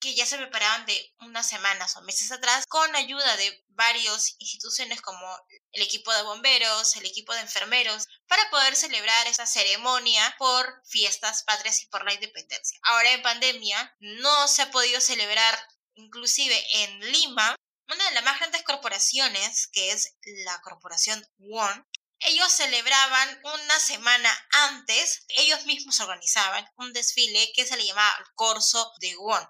que 0.03 0.15
ya 0.15 0.25
se 0.25 0.35
preparaban 0.35 0.85
de 0.85 1.13
unas 1.21 1.47
semanas 1.47 1.95
o 1.95 2.01
meses 2.01 2.29
atrás 2.29 2.65
con 2.67 2.93
ayuda 2.93 3.37
de 3.37 3.63
varias 3.69 4.35
instituciones 4.37 5.01
como 5.01 5.25
el 5.71 5.81
equipo 5.81 6.11
de 6.13 6.23
bomberos, 6.23 6.97
el 6.97 7.05
equipo 7.05 7.33
de 7.33 7.39
enfermeros, 7.39 8.07
para 8.27 8.49
poder 8.49 8.75
celebrar 8.75 9.27
esta 9.27 9.45
ceremonia 9.45 10.35
por 10.37 10.81
fiestas 10.85 11.43
patrias 11.43 11.81
y 11.83 11.87
por 11.87 12.03
la 12.03 12.13
independencia. 12.13 12.77
Ahora 12.83 13.13
en 13.13 13.21
pandemia 13.21 13.95
no 13.99 14.47
se 14.49 14.63
ha 14.63 14.71
podido 14.71 14.99
celebrar 14.99 15.57
inclusive 15.95 16.61
en 16.83 16.99
Lima, 17.11 17.55
una 17.87 18.09
de 18.09 18.15
las 18.15 18.23
más 18.25 18.39
grandes 18.39 18.63
corporaciones, 18.63 19.67
que 19.67 19.91
es 19.91 20.15
la 20.45 20.59
corporación 20.61 21.25
One, 21.49 21.85
ellos 22.25 22.51
celebraban 22.51 23.41
una 23.43 23.79
semana 23.79 24.47
antes, 24.51 25.25
ellos 25.29 25.65
mismos 25.65 25.99
organizaban 25.99 26.67
un 26.77 26.93
desfile 26.93 27.51
que 27.55 27.65
se 27.65 27.77
le 27.77 27.85
llamaba 27.85 28.15
el 28.19 28.25
Corso 28.35 28.91
de 28.99 29.15
One 29.19 29.47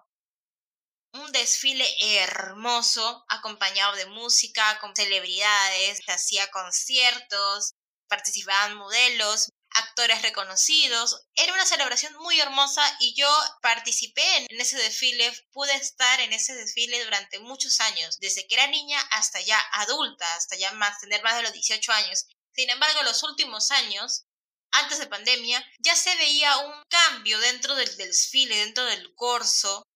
un 1.13 1.31
desfile 1.31 1.87
hermoso, 2.01 3.23
acompañado 3.29 3.95
de 3.95 4.07
música, 4.07 4.79
con 4.79 4.95
celebridades, 4.95 5.99
se 6.03 6.11
hacía 6.11 6.49
conciertos, 6.49 7.73
participaban 8.07 8.75
modelos, 8.75 9.49
actores 9.69 10.21
reconocidos. 10.23 11.27
Era 11.35 11.53
una 11.53 11.65
celebración 11.65 12.13
muy 12.15 12.39
hermosa 12.39 12.83
y 12.99 13.13
yo 13.15 13.29
participé 13.61 14.23
en 14.37 14.59
ese 14.59 14.77
desfile, 14.77 15.31
pude 15.51 15.73
estar 15.75 16.19
en 16.19 16.33
ese 16.33 16.55
desfile 16.55 17.03
durante 17.03 17.39
muchos 17.39 17.79
años, 17.79 18.19
desde 18.19 18.47
que 18.47 18.55
era 18.55 18.67
niña 18.67 18.99
hasta 19.11 19.39
ya 19.41 19.59
adulta, 19.73 20.35
hasta 20.35 20.55
ya 20.55 20.71
más, 20.73 20.99
tener 20.99 21.21
más 21.23 21.35
de 21.35 21.43
los 21.43 21.53
18 21.53 21.91
años. 21.91 22.25
Sin 22.55 22.69
embargo, 22.69 23.03
los 23.03 23.23
últimos 23.23 23.71
años, 23.71 24.25
antes 24.71 24.99
de 24.99 25.07
pandemia, 25.07 25.65
ya 25.79 25.95
se 25.95 26.15
veía 26.15 26.57
un 26.57 26.83
cambio 26.89 27.39
dentro 27.39 27.75
del 27.75 27.97
desfile, 27.97 28.55
dentro 28.57 28.85
del 28.85 29.13
corso, 29.15 29.87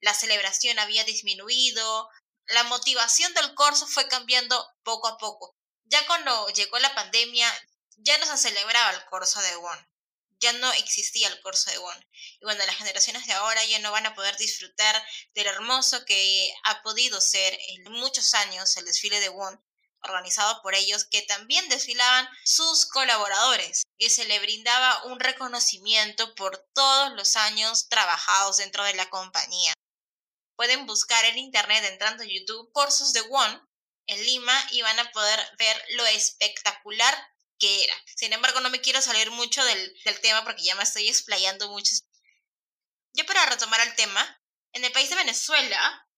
la 0.00 0.14
celebración 0.14 0.78
había 0.78 1.04
disminuido, 1.04 2.08
la 2.46 2.64
motivación 2.64 3.32
del 3.34 3.54
corso 3.54 3.86
fue 3.86 4.08
cambiando 4.08 4.66
poco 4.82 5.08
a 5.08 5.16
poco. 5.16 5.56
Ya 5.84 6.04
cuando 6.06 6.48
llegó 6.48 6.78
la 6.80 6.94
pandemia, 6.94 7.48
ya 7.98 8.18
no 8.18 8.26
se 8.26 8.36
celebraba 8.36 8.90
el 8.90 9.04
corso 9.06 9.40
de 9.40 9.56
Won, 9.56 9.88
ya 10.40 10.52
no 10.54 10.72
existía 10.72 11.28
el 11.28 11.40
corso 11.40 11.70
de 11.70 11.78
Won. 11.78 12.06
Y 12.40 12.44
bueno, 12.44 12.66
las 12.66 12.76
generaciones 12.76 13.26
de 13.26 13.32
ahora 13.32 13.64
ya 13.64 13.78
no 13.78 13.92
van 13.92 14.06
a 14.06 14.14
poder 14.14 14.36
disfrutar 14.36 15.06
del 15.34 15.46
hermoso 15.46 16.04
que 16.04 16.52
ha 16.64 16.82
podido 16.82 17.20
ser 17.20 17.56
en 17.68 17.92
muchos 17.92 18.34
años 18.34 18.76
el 18.76 18.84
desfile 18.84 19.20
de 19.20 19.28
Won, 19.28 19.62
organizado 20.02 20.60
por 20.62 20.74
ellos, 20.74 21.06
que 21.10 21.22
también 21.22 21.68
desfilaban 21.68 22.28
sus 22.44 22.86
colaboradores 22.86 23.82
y 23.98 24.10
se 24.10 24.24
le 24.24 24.38
brindaba 24.40 25.04
un 25.04 25.20
reconocimiento 25.20 26.34
por 26.34 26.66
todos 26.74 27.12
los 27.12 27.36
años 27.36 27.88
trabajados 27.88 28.56
dentro 28.56 28.84
de 28.84 28.94
la 28.94 29.08
compañía 29.10 29.74
pueden 30.62 30.86
buscar 30.86 31.24
en 31.24 31.38
internet 31.38 31.82
entrando 31.86 32.22
a 32.22 32.26
YouTube 32.26 32.70
cursos 32.72 33.12
de 33.12 33.22
Won 33.22 33.68
en 34.06 34.24
Lima 34.24 34.54
y 34.70 34.82
van 34.82 34.96
a 34.98 35.10
poder 35.10 35.40
ver 35.58 35.84
lo 35.90 36.06
espectacular 36.06 37.14
que 37.58 37.82
era. 37.82 37.94
Sin 38.16 38.32
embargo, 38.32 38.60
no 38.60 38.70
me 38.70 38.80
quiero 38.80 39.02
salir 39.02 39.30
mucho 39.32 39.64
del, 39.64 40.20
tema 40.20 40.44
porque 40.44 40.62
ya 40.62 40.76
me 40.76 40.84
estoy 40.84 41.08
explayando 41.08 41.68
mucho. 41.68 41.92
Ya 43.14 43.24
para 43.24 43.44
retomar 43.46 43.80
el 43.80 43.96
tema, 43.96 44.40
en 44.72 44.84
el 44.84 44.92
país 44.92 45.10
de 45.10 45.16
Venezuela 45.16 46.08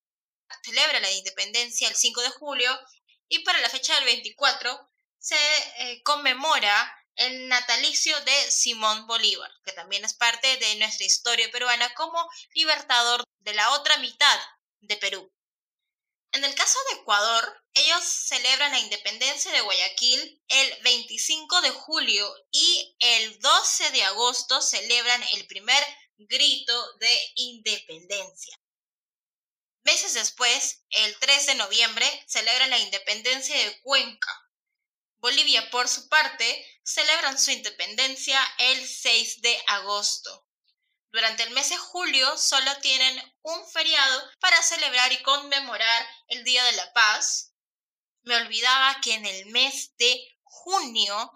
celebra 0.63 1.01
la 1.01 1.11
independencia 1.11 1.89
el 1.89 1.97
5 1.97 2.21
de 2.21 2.31
julio 2.31 2.81
y 3.29 3.41
para 3.41 3.61
la 3.61 3.71
fecha 3.71 3.95
del 3.95 4.05
24 4.05 4.91
se 5.19 5.37
eh, 5.79 6.03
conmemora 6.03 6.99
el 7.17 7.49
natalicio 7.49 8.19
de 8.21 8.51
Simón 8.51 9.07
Bolívar, 9.07 9.51
que 9.65 9.73
también 9.73 10.05
es 10.05 10.15
parte 10.15 10.57
de 10.57 10.75
nuestra 10.77 11.07
historia 11.07 11.51
peruana 11.51 11.93
como 11.95 12.29
libertador 12.55 13.25
de 13.39 13.55
la 13.55 13.71
otra 13.73 13.97
mitad 13.99 14.41
de 14.81 14.97
Perú. 14.97 15.33
En 16.33 16.45
el 16.45 16.55
caso 16.57 16.79
de 16.91 17.01
Ecuador, 17.01 17.63
ellos 17.75 18.03
celebran 18.03 18.73
la 18.73 18.81
independencia 18.81 19.53
de 19.53 19.61
Guayaquil 19.61 20.43
el 20.49 20.83
25 20.83 21.61
de 21.61 21.71
julio 21.71 22.35
y 22.51 22.97
el 22.99 23.39
12 23.39 23.91
de 23.93 24.03
agosto 24.03 24.61
celebran 24.61 25.23
el 25.35 25.47
primer 25.47 25.83
grito 26.19 26.97
de 26.99 27.33
independencia. 27.37 28.59
Meses 29.85 30.15
después, 30.15 30.83
el 30.91 31.19
3 31.19 31.47
de 31.47 31.55
noviembre, 31.55 32.25
celebran 32.27 32.71
la 32.71 32.79
independencia 32.79 33.57
de 33.57 33.81
Cuenca, 33.81 34.45
Bolivia, 35.25 35.71
por 35.71 35.89
su 35.89 36.07
parte, 36.11 36.67
celebran 36.83 37.39
su 37.39 37.51
independencia 37.51 38.39
el 38.59 38.87
6 38.87 39.41
de 39.41 39.59
agosto. 39.69 40.47
Durante 41.13 41.45
el 41.45 41.51
mes 41.53 41.71
de 41.71 41.79
julio 41.79 42.37
solo 42.37 42.71
tienen 42.83 43.35
un 43.41 43.67
feriado 43.71 44.31
para 44.39 44.63
celebrar 44.63 45.11
y 45.15 45.23
conmemorar 45.23 46.07
el 46.27 46.45
Día 46.45 46.63
de 46.65 46.73
la 46.73 46.93
Paz. 46.93 47.55
Me 48.21 48.37
olvidaba 48.37 49.01
que 49.01 49.15
en 49.15 49.25
el 49.25 49.47
mes 49.47 49.97
de 49.97 50.15
junio 50.43 51.33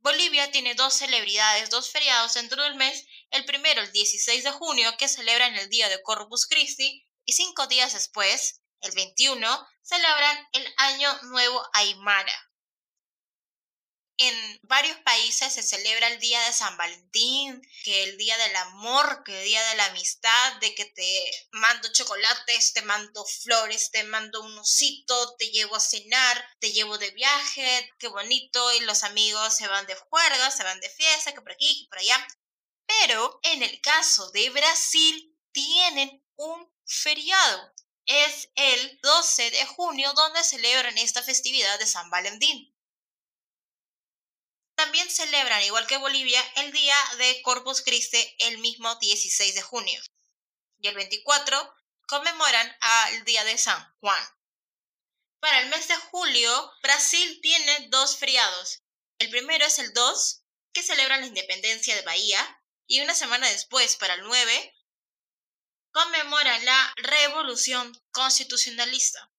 Bolivia 0.00 0.50
tiene 0.50 0.74
dos 0.74 0.94
celebridades, 0.94 1.70
dos 1.70 1.92
feriados 1.92 2.34
dentro 2.34 2.60
del 2.64 2.74
mes. 2.74 3.06
El 3.30 3.44
primero, 3.44 3.82
el 3.82 3.92
16 3.92 4.42
de 4.42 4.50
junio, 4.50 4.96
que 4.96 5.06
celebran 5.06 5.54
el 5.54 5.68
Día 5.68 5.88
de 5.88 6.02
Corpus 6.02 6.48
Christi, 6.48 7.06
y 7.24 7.32
cinco 7.32 7.66
días 7.66 7.92
después, 7.92 8.60
el 8.80 8.92
21, 8.92 9.68
celebran 9.82 10.48
el 10.52 10.74
Año 10.76 11.22
Nuevo 11.22 11.62
Aymara 11.72 12.52
en 14.18 14.60
varios 14.62 14.98
países 14.98 15.52
se 15.52 15.62
celebra 15.62 16.06
el 16.06 16.20
día 16.20 16.40
de 16.42 16.52
San 16.52 16.76
Valentín, 16.76 17.60
que 17.82 18.04
el 18.04 18.16
día 18.18 18.36
del 18.38 18.54
amor, 18.54 19.24
que 19.24 19.36
el 19.36 19.44
día 19.44 19.68
de 19.70 19.76
la 19.76 19.86
amistad, 19.86 20.56
de 20.60 20.74
que 20.74 20.84
te 20.84 21.48
mando 21.50 21.90
chocolates, 21.92 22.72
te 22.72 22.82
mando 22.82 23.24
flores, 23.24 23.90
te 23.90 24.04
mando 24.04 24.42
un 24.42 24.56
osito, 24.58 25.34
te 25.36 25.50
llevo 25.50 25.74
a 25.76 25.80
cenar, 25.80 26.44
te 26.60 26.72
llevo 26.72 26.98
de 26.98 27.10
viaje, 27.10 27.90
qué 27.98 28.08
bonito, 28.08 28.72
y 28.74 28.80
los 28.80 29.02
amigos 29.02 29.56
se 29.56 29.66
van 29.66 29.86
de 29.86 29.96
juerga, 29.96 30.50
se 30.50 30.62
van 30.62 30.78
de 30.80 30.90
fiesta, 30.90 31.32
que 31.32 31.40
por 31.40 31.52
aquí, 31.52 31.82
que 31.82 31.88
por 31.88 31.98
allá. 31.98 32.26
Pero 32.86 33.40
en 33.42 33.62
el 33.62 33.80
caso 33.80 34.30
de 34.30 34.50
Brasil 34.50 35.36
tienen 35.52 36.24
un 36.36 36.71
feriado. 36.84 37.72
Es 38.06 38.50
el 38.56 38.98
12 39.02 39.50
de 39.50 39.66
junio 39.66 40.12
donde 40.14 40.42
celebran 40.42 40.98
esta 40.98 41.22
festividad 41.22 41.78
de 41.78 41.86
San 41.86 42.10
Valentín 42.10 42.72
también 44.82 45.08
celebran, 45.08 45.62
igual 45.62 45.86
que 45.86 45.96
Bolivia, 45.96 46.42
el 46.56 46.72
día 46.72 46.96
de 47.18 47.40
Corpus 47.42 47.82
Christi 47.82 48.18
el 48.40 48.58
mismo 48.58 48.92
16 48.96 49.54
de 49.54 49.62
junio. 49.62 50.02
Y 50.80 50.88
el 50.88 50.96
24 50.96 51.74
conmemoran 52.08 52.76
el 53.12 53.24
día 53.24 53.44
de 53.44 53.56
San 53.58 53.94
Juan. 54.00 54.22
Para 55.38 55.60
el 55.60 55.68
mes 55.68 55.86
de 55.86 55.94
julio, 55.94 56.72
Brasil 56.82 57.38
tiene 57.40 57.88
dos 57.90 58.16
feriados. 58.16 58.82
El 59.18 59.30
primero 59.30 59.64
es 59.64 59.78
el 59.78 59.92
2, 59.92 60.42
que 60.72 60.82
celebra 60.82 61.18
la 61.18 61.26
independencia 61.26 61.94
de 61.94 62.02
Bahía, 62.02 62.62
y 62.88 63.00
una 63.02 63.14
semana 63.14 63.48
después, 63.48 63.96
para 63.96 64.14
el 64.14 64.22
9, 64.22 64.71
conmemora 65.92 66.58
la 66.60 66.94
revolución 66.96 67.92
constitucionalista. 68.10 69.30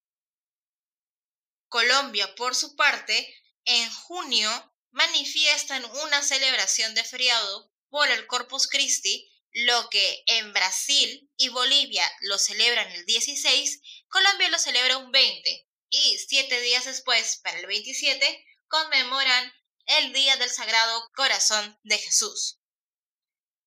Colombia, 1.67 2.33
por 2.35 2.55
su 2.55 2.75
parte, 2.75 3.41
en 3.65 3.91
junio 3.91 4.49
manifiestan 4.91 5.83
una 6.03 6.21
celebración 6.21 6.93
de 6.93 7.03
feriado 7.03 7.71
por 7.89 8.07
el 8.09 8.27
Corpus 8.27 8.67
Christi, 8.67 9.29
lo 9.51 9.89
que 9.89 10.23
en 10.27 10.53
Brasil 10.53 11.31
y 11.37 11.49
Bolivia 11.49 12.05
lo 12.21 12.37
celebran 12.37 12.91
el 12.91 13.05
16, 13.05 13.81
Colombia 14.07 14.49
lo 14.49 14.59
celebra 14.59 14.97
un 14.97 15.11
20 15.11 15.67
y 15.89 16.17
siete 16.27 16.61
días 16.61 16.85
después, 16.85 17.37
para 17.43 17.59
el 17.59 17.67
27, 17.67 18.45
conmemoran 18.67 19.53
el 19.85 20.13
Día 20.13 20.37
del 20.37 20.49
Sagrado 20.49 21.11
Corazón 21.15 21.79
de 21.83 21.97
Jesús. 21.97 22.59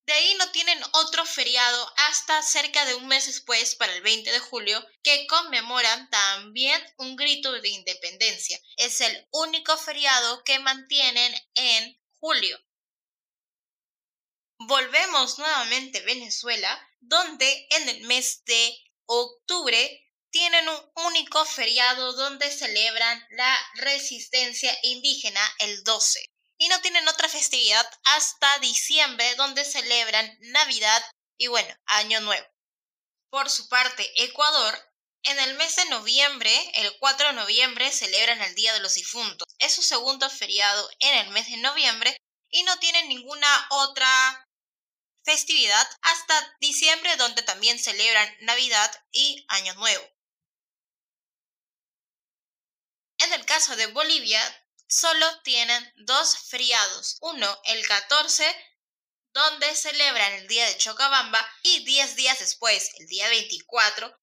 De 0.07 0.13
ahí 0.13 0.35
no 0.35 0.49
tienen 0.53 0.81
otro 0.93 1.27
feriado 1.27 1.93
hasta 1.97 2.41
cerca 2.41 2.85
de 2.85 2.95
un 2.95 3.09
mes 3.09 3.27
después, 3.27 3.75
para 3.75 3.93
el 3.93 4.03
20 4.03 4.31
de 4.31 4.39
julio, 4.39 4.87
que 5.03 5.27
conmemoran 5.27 6.09
también 6.11 6.81
un 6.99 7.17
grito 7.17 7.51
de 7.51 7.69
independencia. 7.69 8.61
Es 8.77 9.01
el 9.01 9.27
único 9.33 9.77
feriado 9.77 10.45
que 10.45 10.61
mantienen 10.61 11.35
en 11.57 12.01
julio. 12.21 12.57
Volvemos 14.59 15.39
nuevamente 15.39 15.99
a 15.99 16.05
Venezuela, 16.05 16.89
donde 17.01 17.67
en 17.71 17.89
el 17.89 18.03
mes 18.03 18.45
de 18.45 18.79
octubre 19.07 20.05
tienen 20.31 20.69
un 20.69 20.93
único 21.07 21.45
feriado 21.45 22.13
donde 22.13 22.49
celebran 22.53 23.27
la 23.31 23.59
resistencia 23.75 24.77
indígena 24.83 25.41
el 25.59 25.83
12 25.83 26.31
y 26.59 26.69
no 26.69 26.81
tienen 26.81 27.07
otra 27.09 27.29
festividad 27.29 27.89
hasta 28.05 28.59
diciembre 28.61 29.35
donde 29.37 29.65
celebran 29.65 30.37
Navidad 30.41 31.05
y 31.39 31.49
bueno, 31.49 31.75
Año 31.87 32.21
Nuevo. 32.21 32.47
Por 33.31 33.51
su 33.51 33.69
parte, 33.69 34.11
Ecuador 34.25 34.75
En 35.23 35.39
el 35.41 35.55
mes 35.55 35.75
de 35.75 35.87
noviembre, 35.87 36.53
el 36.75 36.97
4 36.99 37.29
de 37.29 37.33
noviembre, 37.33 37.91
celebran 37.91 38.41
el 38.43 38.55
Día 38.55 38.73
de 38.73 38.79
los 38.79 38.95
Difuntos. 38.95 39.49
Es 39.59 39.75
su 39.75 39.83
segundo 39.83 40.31
feriado 40.31 40.89
en 41.01 41.19
el 41.19 41.31
mes 41.31 41.51
de 41.51 41.57
noviembre 41.57 42.17
y 42.49 42.63
no 42.63 42.79
tienen 42.79 43.09
ninguna 43.09 43.67
otra 43.71 44.47
festividad 45.25 45.89
hasta 46.03 46.57
diciembre 46.61 47.17
donde 47.17 47.43
también 47.43 47.79
celebran 47.79 48.37
Navidad 48.43 49.05
y 49.11 49.45
Año 49.49 49.75
Nuevo. 49.75 50.05
En 53.19 53.33
el 53.33 53.45
caso 53.45 53.75
de 53.75 53.87
Bolivia, 53.89 54.41
solo 54.89 55.27
tienen 55.43 55.93
dos 55.97 56.37
feriados. 56.49 57.19
Uno, 57.21 57.61
el 57.65 57.87
14, 57.87 58.45
donde 59.33 59.75
celebran 59.75 60.33
el 60.35 60.49
día 60.49 60.67
de 60.67 60.79
Chocabamba 60.79 61.47
y 61.63 61.85
10 61.85 62.17
días 62.17 62.39
después, 62.39 62.91
el 62.99 63.07
día 63.07 63.29
24, 63.29 64.19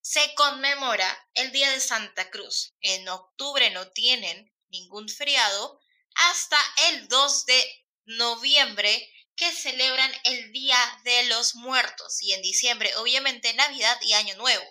se 0.00 0.34
conmemora 0.34 1.28
el 1.34 1.52
día 1.52 1.70
de 1.70 1.80
Santa 1.80 2.30
Cruz. 2.30 2.74
En 2.80 3.08
octubre 3.08 3.70
no 3.70 3.90
tienen 3.92 4.52
ningún 4.68 5.08
feriado 5.08 5.80
hasta 6.14 6.58
el 6.88 7.08
2 7.08 7.46
de 7.46 7.86
noviembre 8.04 9.10
que 9.36 9.50
celebran 9.50 10.12
el 10.24 10.52
Día 10.52 10.78
de 11.04 11.24
los 11.24 11.54
Muertos 11.54 12.22
y 12.22 12.32
en 12.34 12.42
diciembre 12.42 12.94
obviamente 12.96 13.52
Navidad 13.54 13.98
y 14.02 14.12
Año 14.12 14.36
Nuevo. 14.36 14.64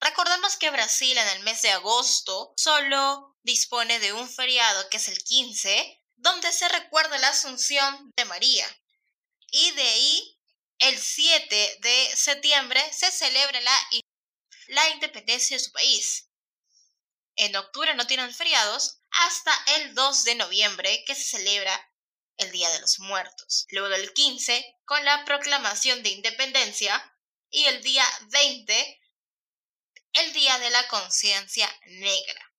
Recordemos 0.00 0.56
que 0.56 0.70
Brasil 0.70 1.16
en 1.16 1.28
el 1.28 1.40
mes 1.40 1.62
de 1.62 1.70
agosto 1.70 2.52
solo 2.56 3.36
dispone 3.42 3.98
de 3.98 4.12
un 4.12 4.28
feriado 4.28 4.88
que 4.90 4.98
es 4.98 5.08
el 5.08 5.22
15, 5.22 6.02
donde 6.16 6.52
se 6.52 6.68
recuerda 6.68 7.18
la 7.18 7.28
Asunción 7.28 8.12
de 8.16 8.24
María. 8.24 8.66
Y 9.50 9.70
de 9.72 9.82
ahí, 9.82 10.38
el 10.78 10.98
7 10.98 11.78
de 11.80 12.16
septiembre, 12.16 12.82
se 12.92 13.10
celebra 13.10 13.60
la, 13.60 13.88
la 14.68 14.90
independencia 14.90 15.56
de 15.56 15.64
su 15.64 15.72
país. 15.72 16.28
En 17.36 17.54
octubre 17.56 17.94
no 17.94 18.06
tienen 18.06 18.34
feriados 18.34 18.98
hasta 19.10 19.52
el 19.76 19.94
2 19.94 20.24
de 20.24 20.34
noviembre, 20.34 21.04
que 21.06 21.14
se 21.14 21.36
celebra 21.36 21.92
el 22.38 22.50
Día 22.50 22.68
de 22.70 22.80
los 22.80 22.98
Muertos. 22.98 23.66
Luego 23.70 23.94
el 23.94 24.12
15, 24.12 24.78
con 24.84 25.04
la 25.04 25.24
proclamación 25.24 26.02
de 26.02 26.10
independencia, 26.10 27.14
y 27.50 27.64
el 27.64 27.82
día 27.82 28.04
20, 28.30 29.00
el 30.16 30.32
Día 30.32 30.58
de 30.58 30.70
la 30.70 30.86
Conciencia 30.88 31.68
Negra. 31.86 32.52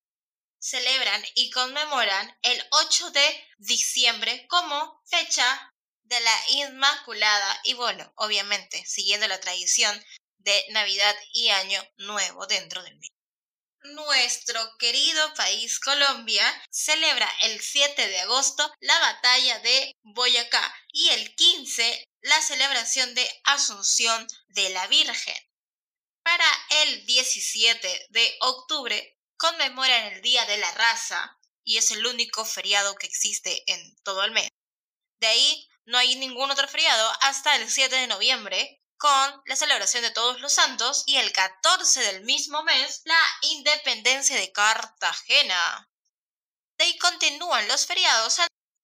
Celebran 0.59 1.23
y 1.35 1.49
conmemoran 1.51 2.37
el 2.41 2.67
8 2.71 3.11
de 3.11 3.47
diciembre 3.57 4.47
como 4.47 5.01
fecha 5.05 5.73
de 6.03 6.19
la 6.19 6.39
Inmaculada 6.49 7.61
y 7.63 7.73
bueno, 7.73 8.11
obviamente 8.15 8.85
siguiendo 8.85 9.27
la 9.27 9.39
tradición 9.39 10.03
de 10.37 10.65
Navidad 10.69 11.15
y 11.33 11.49
Año 11.49 11.83
Nuevo 11.97 12.47
dentro 12.47 12.83
del 12.83 12.97
mes 12.97 13.11
nuestro 13.93 14.59
querido 14.77 15.33
país 15.35 15.79
Colombia 15.79 16.43
celebra 16.69 17.29
el 17.43 17.61
7 17.61 18.07
de 18.07 18.19
agosto 18.19 18.69
la 18.79 18.97
batalla 18.99 19.59
de 19.59 19.95
Boyacá 20.03 20.75
y 20.91 21.09
el 21.09 21.35
15 21.35 22.03
la 22.21 22.41
celebración 22.41 23.13
de 23.13 23.29
Asunción 23.43 24.27
de 24.49 24.69
la 24.69 24.87
Virgen. 24.87 25.46
Para 26.37 26.83
el 26.83 27.03
17 27.07 28.07
de 28.11 28.37
octubre 28.41 29.17
conmemoran 29.37 30.13
el 30.13 30.21
Día 30.21 30.45
de 30.45 30.57
la 30.57 30.71
Raza 30.73 31.35
y 31.63 31.77
es 31.77 31.89
el 31.89 32.05
único 32.05 32.45
feriado 32.45 32.93
que 32.93 33.07
existe 33.07 33.63
en 33.65 33.95
todo 34.03 34.23
el 34.23 34.29
mes. 34.29 34.47
De 35.19 35.25
ahí 35.25 35.67
no 35.85 35.97
hay 35.97 36.15
ningún 36.15 36.51
otro 36.51 36.67
feriado 36.67 37.11
hasta 37.21 37.55
el 37.55 37.67
7 37.67 37.95
de 37.95 38.05
noviembre, 38.05 38.83
con 38.97 39.41
la 39.45 39.55
celebración 39.55 40.03
de 40.03 40.11
todos 40.11 40.39
los 40.39 40.53
santos 40.53 41.05
y 41.07 41.17
el 41.17 41.31
14 41.31 42.01
del 42.01 42.23
mismo 42.23 42.61
mes 42.61 43.01
la 43.05 43.19
independencia 43.41 44.35
de 44.35 44.51
Cartagena. 44.51 45.89
De 46.77 46.85
ahí 46.85 46.99
continúan 46.99 47.67
los 47.67 47.87
feriados 47.87 48.37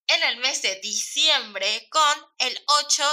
en 0.08 0.24
el 0.24 0.38
mes 0.38 0.64
de 0.64 0.80
diciembre 0.80 1.88
con 1.92 2.32
el 2.40 2.64
8, 2.66 3.04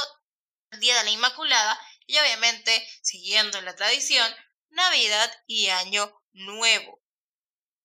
el 0.70 0.80
Día 0.80 0.96
de 0.96 1.04
la 1.04 1.10
Inmaculada 1.10 1.78
y 2.10 2.18
obviamente, 2.18 2.88
siguiendo 3.02 3.60
la 3.60 3.76
tradición, 3.76 4.34
Navidad 4.70 5.32
y 5.46 5.68
Año 5.68 6.12
Nuevo. 6.32 7.00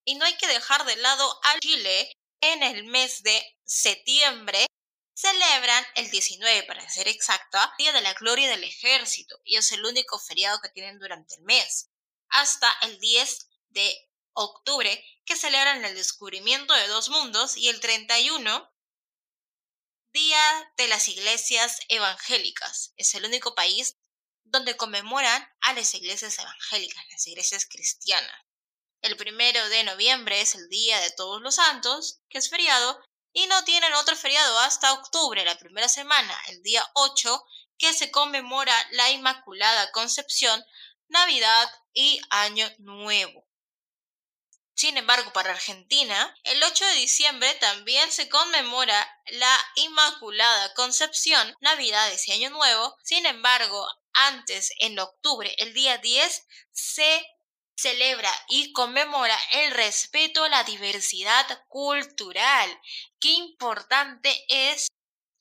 Y 0.03 0.15
no 0.15 0.25
hay 0.25 0.35
que 0.37 0.47
dejar 0.47 0.83
de 0.85 0.95
lado 0.95 1.39
al 1.43 1.59
Chile 1.59 2.11
en 2.41 2.63
el 2.63 2.85
mes 2.85 3.21
de 3.21 3.57
septiembre 3.63 4.65
celebran 5.13 5.85
el 5.95 6.09
19, 6.09 6.63
para 6.63 6.89
ser 6.89 7.07
exacta, 7.07 7.71
Día 7.77 7.93
de 7.93 8.01
la 8.01 8.13
Gloria 8.15 8.49
del 8.49 8.63
Ejército, 8.63 9.39
y 9.43 9.57
es 9.57 9.71
el 9.71 9.85
único 9.85 10.19
feriado 10.19 10.59
que 10.59 10.69
tienen 10.69 10.99
durante 10.99 11.35
el 11.35 11.43
mes, 11.43 11.91
hasta 12.29 12.69
el 12.81 12.99
10 12.99 13.47
de 13.69 14.09
octubre, 14.33 15.05
que 15.23 15.37
celebran 15.37 15.85
el 15.85 15.95
descubrimiento 15.95 16.73
de 16.73 16.87
dos 16.87 17.09
mundos, 17.09 17.57
y 17.57 17.69
el 17.69 17.79
31, 17.79 18.71
Día 20.11 20.73
de 20.77 20.87
las 20.87 21.09
Iglesias 21.09 21.79
Evangélicas. 21.89 22.93
Es 22.97 23.15
el 23.15 23.25
único 23.25 23.53
país 23.53 23.95
donde 24.45 24.77
conmemoran 24.77 25.47
a 25.61 25.73
las 25.73 25.93
iglesias 25.93 26.39
evangélicas, 26.39 27.03
las 27.11 27.27
iglesias 27.27 27.65
cristianas. 27.65 28.41
El 29.01 29.17
primero 29.17 29.67
de 29.69 29.83
noviembre 29.83 30.41
es 30.41 30.55
el 30.55 30.67
Día 30.69 30.99
de 31.01 31.11
Todos 31.11 31.41
los 31.41 31.55
Santos, 31.55 32.21
que 32.29 32.37
es 32.37 32.49
feriado, 32.49 32.99
y 33.33 33.47
no 33.47 33.63
tienen 33.65 33.93
otro 33.93 34.15
feriado 34.15 34.57
hasta 34.59 34.93
octubre, 34.93 35.43
la 35.43 35.57
primera 35.57 35.89
semana, 35.89 36.35
el 36.47 36.63
día 36.63 36.89
8, 36.93 37.43
que 37.77 37.93
se 37.93 38.09
conmemora 38.09 38.73
la 38.91 39.11
Inmaculada 39.11 39.91
Concepción, 39.91 40.63
Navidad 41.09 41.69
y 41.93 42.21
Año 42.29 42.67
Nuevo. 42.79 43.45
Sin 44.75 44.97
embargo, 44.97 45.31
para 45.33 45.51
Argentina, 45.51 46.35
el 46.43 46.61
8 46.63 46.85
de 46.85 46.93
diciembre 46.95 47.53
también 47.55 48.11
se 48.11 48.27
conmemora 48.27 49.21
la 49.27 49.57
Inmaculada 49.75 50.73
Concepción, 50.73 51.55
Navidades 51.61 52.27
y 52.27 52.33
Año 52.33 52.49
Nuevo. 52.49 52.97
Sin 53.03 53.25
embargo, 53.25 53.87
antes, 54.15 54.71
en 54.79 54.97
octubre, 54.99 55.53
el 55.59 55.73
día 55.73 55.97
10, 55.97 56.47
se 56.71 57.27
celebra 57.77 58.31
y 58.47 58.71
conmemora 58.71 59.37
el 59.51 59.71
respeto 59.71 60.43
a 60.43 60.49
la 60.49 60.63
diversidad 60.63 61.45
cultural. 61.67 62.81
Qué 63.19 63.29
importante 63.29 64.45
es 64.47 64.87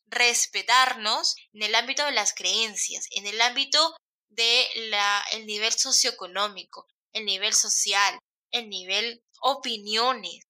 respetarnos 0.07 1.37
en 1.53 1.63
el 1.63 1.75
ámbito 1.75 2.05
de 2.05 2.13
las 2.13 2.35
creencias, 2.35 3.07
en 3.13 3.27
el 3.27 3.41
ámbito 3.41 3.97
del 4.29 4.95
el 5.33 5.47
nivel 5.47 5.73
socioeconómico, 5.73 6.89
el 7.13 7.25
nivel 7.25 7.55
social, 7.55 8.19
el 8.51 8.69
nivel 8.69 9.23
opiniones. 9.41 10.45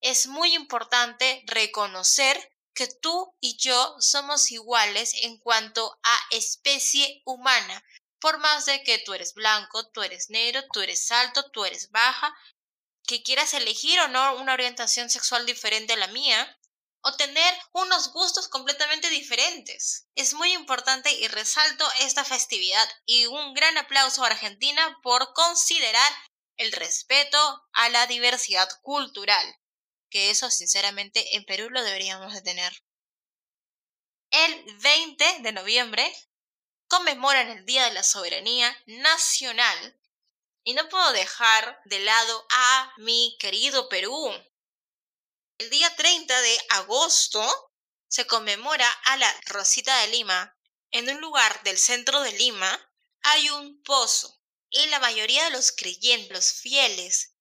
Es 0.00 0.26
muy 0.26 0.54
importante 0.54 1.42
reconocer 1.46 2.52
que 2.76 2.86
tú 2.86 3.34
y 3.40 3.56
yo 3.56 3.96
somos 3.98 4.52
iguales 4.52 5.14
en 5.22 5.38
cuanto 5.38 5.98
a 6.02 6.20
especie 6.30 7.22
humana, 7.24 7.82
por 8.20 8.38
más 8.38 8.66
de 8.66 8.82
que 8.82 8.98
tú 8.98 9.14
eres 9.14 9.34
blanco, 9.34 9.90
tú 9.90 10.02
eres 10.02 10.30
negro, 10.30 10.62
tú 10.72 10.80
eres 10.80 11.10
alto, 11.10 11.50
tú 11.50 11.64
eres 11.64 11.90
baja, 11.90 12.36
que 13.06 13.22
quieras 13.22 13.54
elegir 13.54 13.98
o 14.00 14.08
no 14.08 14.36
una 14.36 14.52
orientación 14.52 15.08
sexual 15.08 15.46
diferente 15.46 15.94
a 15.94 15.96
la 15.96 16.08
mía, 16.08 16.58
o 17.02 17.16
tener 17.16 17.54
unos 17.72 18.12
gustos 18.12 18.48
completamente 18.48 19.08
diferentes. 19.10 20.08
Es 20.14 20.34
muy 20.34 20.52
importante 20.52 21.10
y 21.12 21.28
resalto 21.28 21.86
esta 22.00 22.24
festividad 22.24 22.88
y 23.06 23.26
un 23.26 23.54
gran 23.54 23.78
aplauso 23.78 24.24
a 24.24 24.26
Argentina 24.26 24.98
por 25.02 25.32
considerar 25.32 26.12
el 26.56 26.72
respeto 26.72 27.68
a 27.72 27.88
la 27.90 28.06
diversidad 28.06 28.68
cultural, 28.82 29.46
que 30.10 30.30
eso 30.30 30.50
sinceramente 30.50 31.36
en 31.36 31.44
Perú 31.44 31.70
lo 31.70 31.82
deberíamos 31.82 32.32
de 32.32 32.42
tener. 32.42 32.84
El 34.30 34.76
20 34.78 35.38
de 35.40 35.52
noviembre 35.52 36.14
conmemoran 36.88 37.48
el 37.48 37.64
Día 37.64 37.84
de 37.84 37.94
la 37.94 38.02
Soberanía 38.02 38.76
Nacional 38.86 39.98
y 40.64 40.74
no 40.74 40.88
puedo 40.88 41.12
dejar 41.12 41.80
de 41.84 42.00
lado 42.00 42.46
a 42.50 42.92
mi 42.98 43.36
querido 43.38 43.88
Perú. 43.88 44.32
El 45.58 45.70
día 45.70 45.94
30 45.94 46.40
de 46.40 46.60
agosto 46.70 47.72
se 48.08 48.26
conmemora 48.26 48.90
a 49.04 49.16
la 49.16 49.40
Rosita 49.46 49.96
de 50.00 50.08
Lima. 50.08 50.56
En 50.90 51.08
un 51.08 51.20
lugar 51.20 51.62
del 51.62 51.78
centro 51.78 52.20
de 52.20 52.32
Lima 52.32 52.92
hay 53.22 53.48
un 53.50 53.80
pozo 53.82 54.40
y 54.70 54.86
la 54.86 54.98
mayoría 54.98 55.44
de 55.44 55.50
los 55.50 55.72
creyentes, 55.72 56.30
los 56.30 56.52
fieles, 56.52 57.35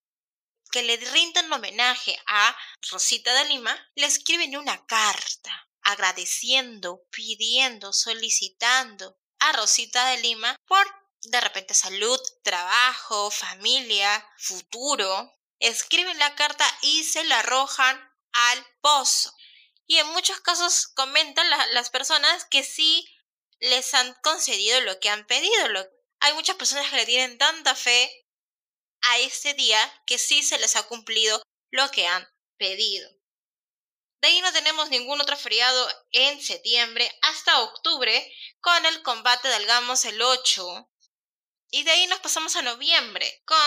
que 0.75 0.83
le 0.83 0.97
rinden 0.97 1.53
homenaje 1.53 2.21
a 2.27 2.53
Rosita 2.91 3.33
de 3.33 3.45
Lima, 3.45 3.73
le 3.95 4.07
escriben 4.07 4.57
una 4.57 4.85
carta 4.85 5.69
agradeciendo, 5.83 7.01
pidiendo, 7.11 7.93
solicitando 7.93 9.17
a 9.39 9.53
Rosita 9.53 10.05
de 10.07 10.17
Lima 10.17 10.53
por 10.65 10.85
de 11.21 11.39
repente 11.39 11.73
salud, 11.73 12.19
trabajo, 12.43 13.31
familia, 13.31 14.27
futuro. 14.37 15.39
Escriben 15.59 16.19
la 16.19 16.35
carta 16.35 16.65
y 16.81 17.05
se 17.05 17.23
la 17.23 17.39
arrojan 17.39 17.97
al 18.33 18.67
pozo. 18.81 19.33
Y 19.87 19.99
en 19.99 20.07
muchos 20.07 20.41
casos 20.41 20.87
comentan 20.87 21.49
las 21.71 21.89
personas 21.89 22.43
que 22.43 22.65
sí 22.65 23.07
les 23.59 23.93
han 23.93 24.13
concedido 24.15 24.81
lo 24.81 24.99
que 24.99 25.09
han 25.09 25.25
pedido. 25.25 25.89
hay 26.19 26.33
muchas 26.33 26.57
personas 26.57 26.89
que 26.89 26.97
le 26.97 27.05
tienen 27.05 27.37
tanta 27.37 27.75
fe 27.75 28.24
a 29.07 29.19
este 29.19 29.53
día 29.53 30.03
que 30.05 30.17
sí 30.17 30.43
se 30.43 30.57
les 30.59 30.75
ha 30.75 30.83
cumplido 30.83 31.41
lo 31.71 31.89
que 31.91 32.07
han 32.07 32.27
pedido. 32.57 33.09
De 34.21 34.29
ahí 34.29 34.41
no 34.41 34.51
tenemos 34.51 34.89
ningún 34.89 35.21
otro 35.21 35.37
feriado 35.37 35.87
en 36.11 36.41
septiembre 36.41 37.11
hasta 37.21 37.61
octubre 37.61 38.33
con 38.59 38.85
el 38.85 39.03
combate 39.03 39.47
del 39.49 39.65
Gamos 39.65 40.05
el 40.05 40.21
8. 40.21 40.89
Y 41.71 41.83
de 41.83 41.91
ahí 41.91 42.07
nos 42.07 42.19
pasamos 42.19 42.55
a 42.55 42.61
noviembre 42.61 43.43
con 43.45 43.57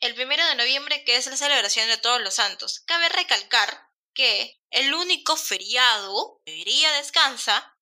el 0.00 0.14
primero 0.14 0.46
de 0.46 0.54
noviembre 0.54 1.04
que 1.04 1.16
es 1.16 1.26
la 1.26 1.36
celebración 1.36 1.88
de 1.88 1.98
todos 1.98 2.20
los 2.20 2.34
santos. 2.34 2.80
Cabe 2.86 3.08
recalcar 3.08 3.90
que 4.14 4.58
el 4.70 4.94
único 4.94 5.36
feriado 5.36 6.40
que 6.44 6.52
hoy 6.52 6.86
descansa 6.96 7.76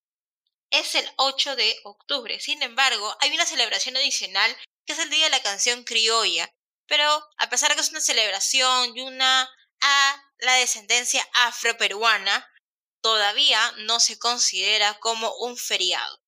es 0.70 0.96
el 0.96 1.08
8 1.16 1.54
de 1.54 1.78
octubre. 1.84 2.40
Sin 2.40 2.62
embargo, 2.62 3.16
hay 3.20 3.30
una 3.32 3.46
celebración 3.46 3.96
adicional 3.96 4.56
que 4.84 4.92
es 4.92 4.98
el 4.98 5.10
Día 5.10 5.26
de 5.26 5.30
la 5.30 5.42
Canción 5.42 5.84
Criolla. 5.84 6.50
Pero 6.86 7.28
a 7.38 7.48
pesar 7.48 7.70
de 7.70 7.76
que 7.76 7.80
es 7.80 7.90
una 7.90 8.00
celebración 8.00 8.96
y 8.96 9.00
una 9.00 9.50
a 9.80 10.24
la 10.38 10.54
descendencia 10.54 11.26
afroperuana, 11.34 12.50
todavía 13.02 13.72
no 13.78 14.00
se 14.00 14.18
considera 14.18 14.94
como 15.00 15.34
un 15.36 15.56
feriado. 15.56 16.22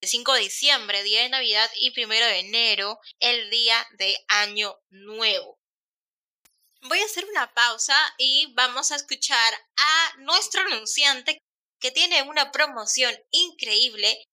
El 0.00 0.08
5 0.08 0.32
de 0.34 0.40
diciembre, 0.40 1.02
día 1.02 1.22
de 1.22 1.28
Navidad, 1.30 1.70
y 1.76 1.98
1 1.98 2.08
de 2.08 2.38
enero, 2.40 2.98
el 3.20 3.50
día 3.50 3.86
de 3.92 4.16
Año 4.28 4.78
Nuevo. 4.90 5.58
Voy 6.82 7.00
a 7.00 7.04
hacer 7.06 7.24
una 7.24 7.52
pausa 7.54 7.96
y 8.18 8.52
vamos 8.54 8.92
a 8.92 8.96
escuchar 8.96 9.54
a 9.76 10.12
nuestro 10.18 10.60
anunciante 10.62 11.38
que 11.80 11.90
tiene 11.90 12.22
una 12.22 12.52
promoción 12.52 13.14
increíble 13.30 14.26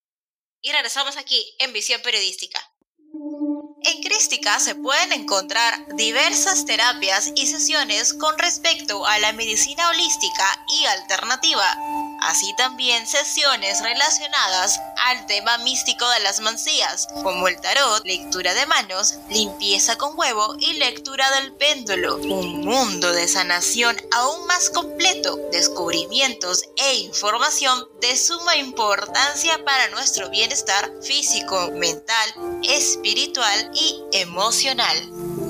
y 0.62 0.72
regresamos 0.72 1.18
aquí 1.18 1.56
en 1.60 1.74
Visión 1.74 2.02
Periodística. 2.02 2.71
En 3.84 4.00
Crística 4.04 4.60
se 4.60 4.76
pueden 4.76 5.12
encontrar 5.12 5.74
diversas 5.96 6.66
terapias 6.66 7.32
y 7.36 7.48
sesiones 7.48 8.14
con 8.14 8.38
respecto 8.38 9.08
a 9.08 9.18
la 9.18 9.34
medicina 9.34 9.90
holística 9.90 10.46
y 10.80 10.86
alternativa, 10.86 11.66
así 12.22 12.54
también 12.56 13.06
sesiones 13.08 13.82
relacionadas 13.82 14.80
al 15.06 15.26
tema 15.26 15.58
místico 15.60 16.08
de 16.10 16.20
las 16.22 16.40
mancías, 16.40 17.08
como 17.24 17.48
el 17.48 17.60
tarot, 17.60 18.06
lectura 18.06 18.54
de 18.54 18.66
manos, 18.68 19.16
limpieza 19.30 19.98
con 19.98 20.18
huevo 20.18 20.56
y 20.60 20.74
lectura 20.74 21.30
del 21.42 21.54
péndulo. 21.54 22.18
Un 22.18 22.62
mundo 22.62 23.12
de 23.12 23.28
sanación 23.28 23.98
aún 24.12 24.46
más 24.48 24.70
completo, 24.70 25.38
descubrimientos 25.52 26.64
e 26.78 26.96
información 26.96 27.88
de 28.00 28.16
suma 28.16 28.56
importancia 28.58 29.64
para 29.66 29.90
nuestro 29.90 30.30
bienestar 30.30 30.92
físico, 31.02 31.72
mental, 31.74 32.34
espiritual 32.64 33.72
y 33.74 34.04
emocional. 34.14 35.41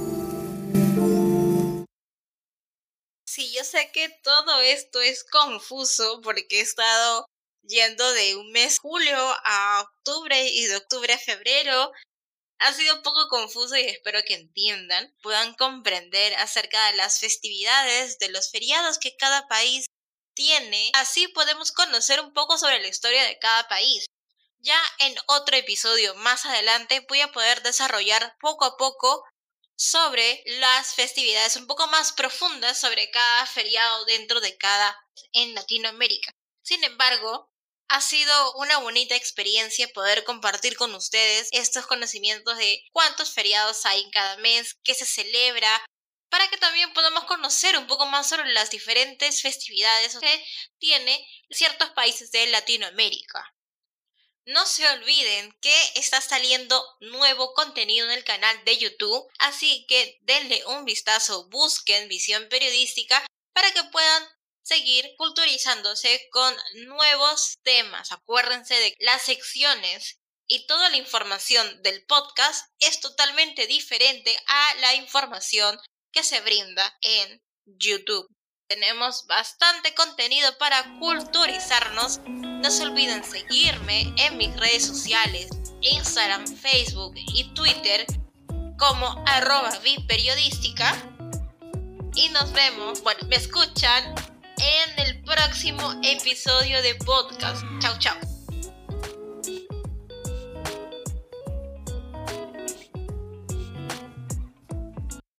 Sé 3.72 3.92
que 3.92 4.10
todo 4.24 4.62
esto 4.62 5.02
es 5.02 5.24
confuso 5.24 6.22
porque 6.22 6.60
he 6.60 6.62
estado 6.62 7.26
yendo 7.64 8.12
de 8.14 8.36
un 8.36 8.52
mes 8.52 8.80
julio 8.80 9.18
a 9.46 9.82
octubre 9.82 10.48
y 10.50 10.66
de 10.66 10.76
octubre 10.76 11.14
a 11.14 11.18
febrero. 11.18 11.92
Ha 12.60 12.74
sido 12.74 12.96
un 12.96 13.02
poco 13.02 13.28
confuso 13.30 13.76
y 13.76 13.82
espero 13.82 14.20
que 14.24 14.36
entiendan, 14.36 15.16
puedan 15.24 15.56
comprender 15.56 16.36
acerca 16.36 16.92
de 16.92 16.98
las 16.98 17.20
festividades, 17.20 18.20
de 18.20 18.30
los 18.30 18.52
feriados 18.52 19.00
que 19.00 19.16
cada 19.16 19.48
país 19.48 19.86
tiene. 20.36 20.92
Así 20.94 21.28
podemos 21.30 21.72
conocer 21.72 22.20
un 22.20 22.34
poco 22.34 22.58
sobre 22.58 22.82
la 22.82 22.88
historia 22.88 23.24
de 23.24 23.40
cada 23.40 23.68
país. 23.68 24.06
Ya 24.60 24.80
en 25.00 25.16
otro 25.28 25.56
episodio 25.56 26.14
más 26.16 26.46
adelante 26.46 27.04
voy 27.10 27.22
a 27.22 27.32
poder 27.32 27.64
desarrollar 27.64 28.36
poco 28.40 28.66
a 28.66 28.78
poco 28.78 29.24
sobre 29.76 30.44
las 30.46 30.94
festividades 30.94 31.56
un 31.56 31.68
poco 31.68 31.88
más 31.88 32.14
profundas 32.14 32.80
sobre 32.80 33.10
cada 33.12 33.46
feriado 33.46 34.06
dentro 34.06 34.40
de 34.42 34.58
cada 34.58 34.98
en 35.34 35.56
Latinoamérica. 35.56 36.32
Sin 36.62 36.84
embargo, 36.84 37.52
ha 37.88 38.00
sido 38.00 38.54
una 38.54 38.78
bonita 38.78 39.16
experiencia 39.16 39.88
poder 39.90 40.24
compartir 40.24 40.78
con 40.78 40.96
ustedes 40.96 41.50
estos 41.52 41.86
conocimientos 41.88 42.58
de 42.58 42.82
cuántos 42.94 43.34
feriados 43.34 43.86
hay 43.86 44.02
en 44.02 44.12
cada 44.12 44.38
mes, 44.38 44.78
qué 44.84 44.94
se 44.94 45.06
celebra, 45.06 45.86
para 46.30 46.48
que 46.50 46.58
también 46.58 46.94
podamos 46.94 47.26
conocer 47.26 47.78
un 47.78 47.88
poco 47.88 48.06
más 48.06 48.30
sobre 48.30 48.54
las 48.54 48.70
diferentes 48.70 49.42
festividades 49.42 50.18
que 50.18 50.46
tiene 50.80 51.28
ciertos 51.50 51.90
países 51.90 52.32
de 52.32 52.48
Latinoamérica. 52.48 53.54
No 54.46 54.66
se 54.66 54.88
olviden 54.90 55.56
que 55.62 55.92
está 55.96 56.20
saliendo 56.20 56.84
nuevo 57.00 57.54
contenido 57.54 58.08
en 58.08 58.14
el 58.14 58.24
canal 58.24 58.64
de 58.66 58.78
YouTube, 58.78 59.28
así 59.40 59.86
que 59.88 60.18
denle 60.22 60.66
un 60.66 60.84
vistazo, 60.84 61.48
busquen 61.50 62.10
visión 62.10 62.48
periodística 62.50 63.24
para 63.54 63.72
que 63.72 63.84
puedan 63.86 64.24
seguir 64.64 65.14
culturizándose 65.18 66.28
con 66.32 66.56
nuevos 66.86 67.60
temas. 67.64 68.12
Acuérdense 68.12 68.74
de 68.74 68.96
las 69.00 69.22
secciones 69.22 70.20
y 70.48 70.66
toda 70.66 70.90
la 70.90 70.98
información 70.98 71.82
del 71.84 72.04
podcast 72.06 72.66
es 72.80 73.00
totalmente 73.00 73.68
diferente 73.68 74.36
a 74.48 74.74
la 74.76 74.96
información 74.96 75.80
que 76.12 76.24
se 76.24 76.42
brinda 76.42 76.98
en 77.02 77.42
YouTube. 77.66 78.28
Tenemos 78.68 79.26
bastante 79.28 79.94
contenido 79.94 80.58
para 80.58 80.98
culturizarnos. 81.00 82.20
No 82.62 82.70
se 82.70 82.84
olviden 82.84 83.24
seguirme 83.24 84.14
en 84.18 84.38
mis 84.38 84.56
redes 84.56 84.86
sociales, 84.86 85.50
Instagram, 85.82 86.46
Facebook 86.46 87.16
y 87.16 87.46
Twitter 87.56 88.06
como 88.78 89.24
arroba 89.26 89.72
periodística. 90.08 90.96
Y 92.14 92.30
nos 92.30 92.52
vemos, 92.54 93.02
bueno, 93.02 93.22
me 93.28 93.38
escuchan 93.38 94.14
en 94.58 95.00
el 95.08 95.24
próximo 95.24 95.92
episodio 96.04 96.82
de 96.84 96.96
podcast. 96.96 97.64
Chao, 97.80 97.98
chao. 97.98 98.41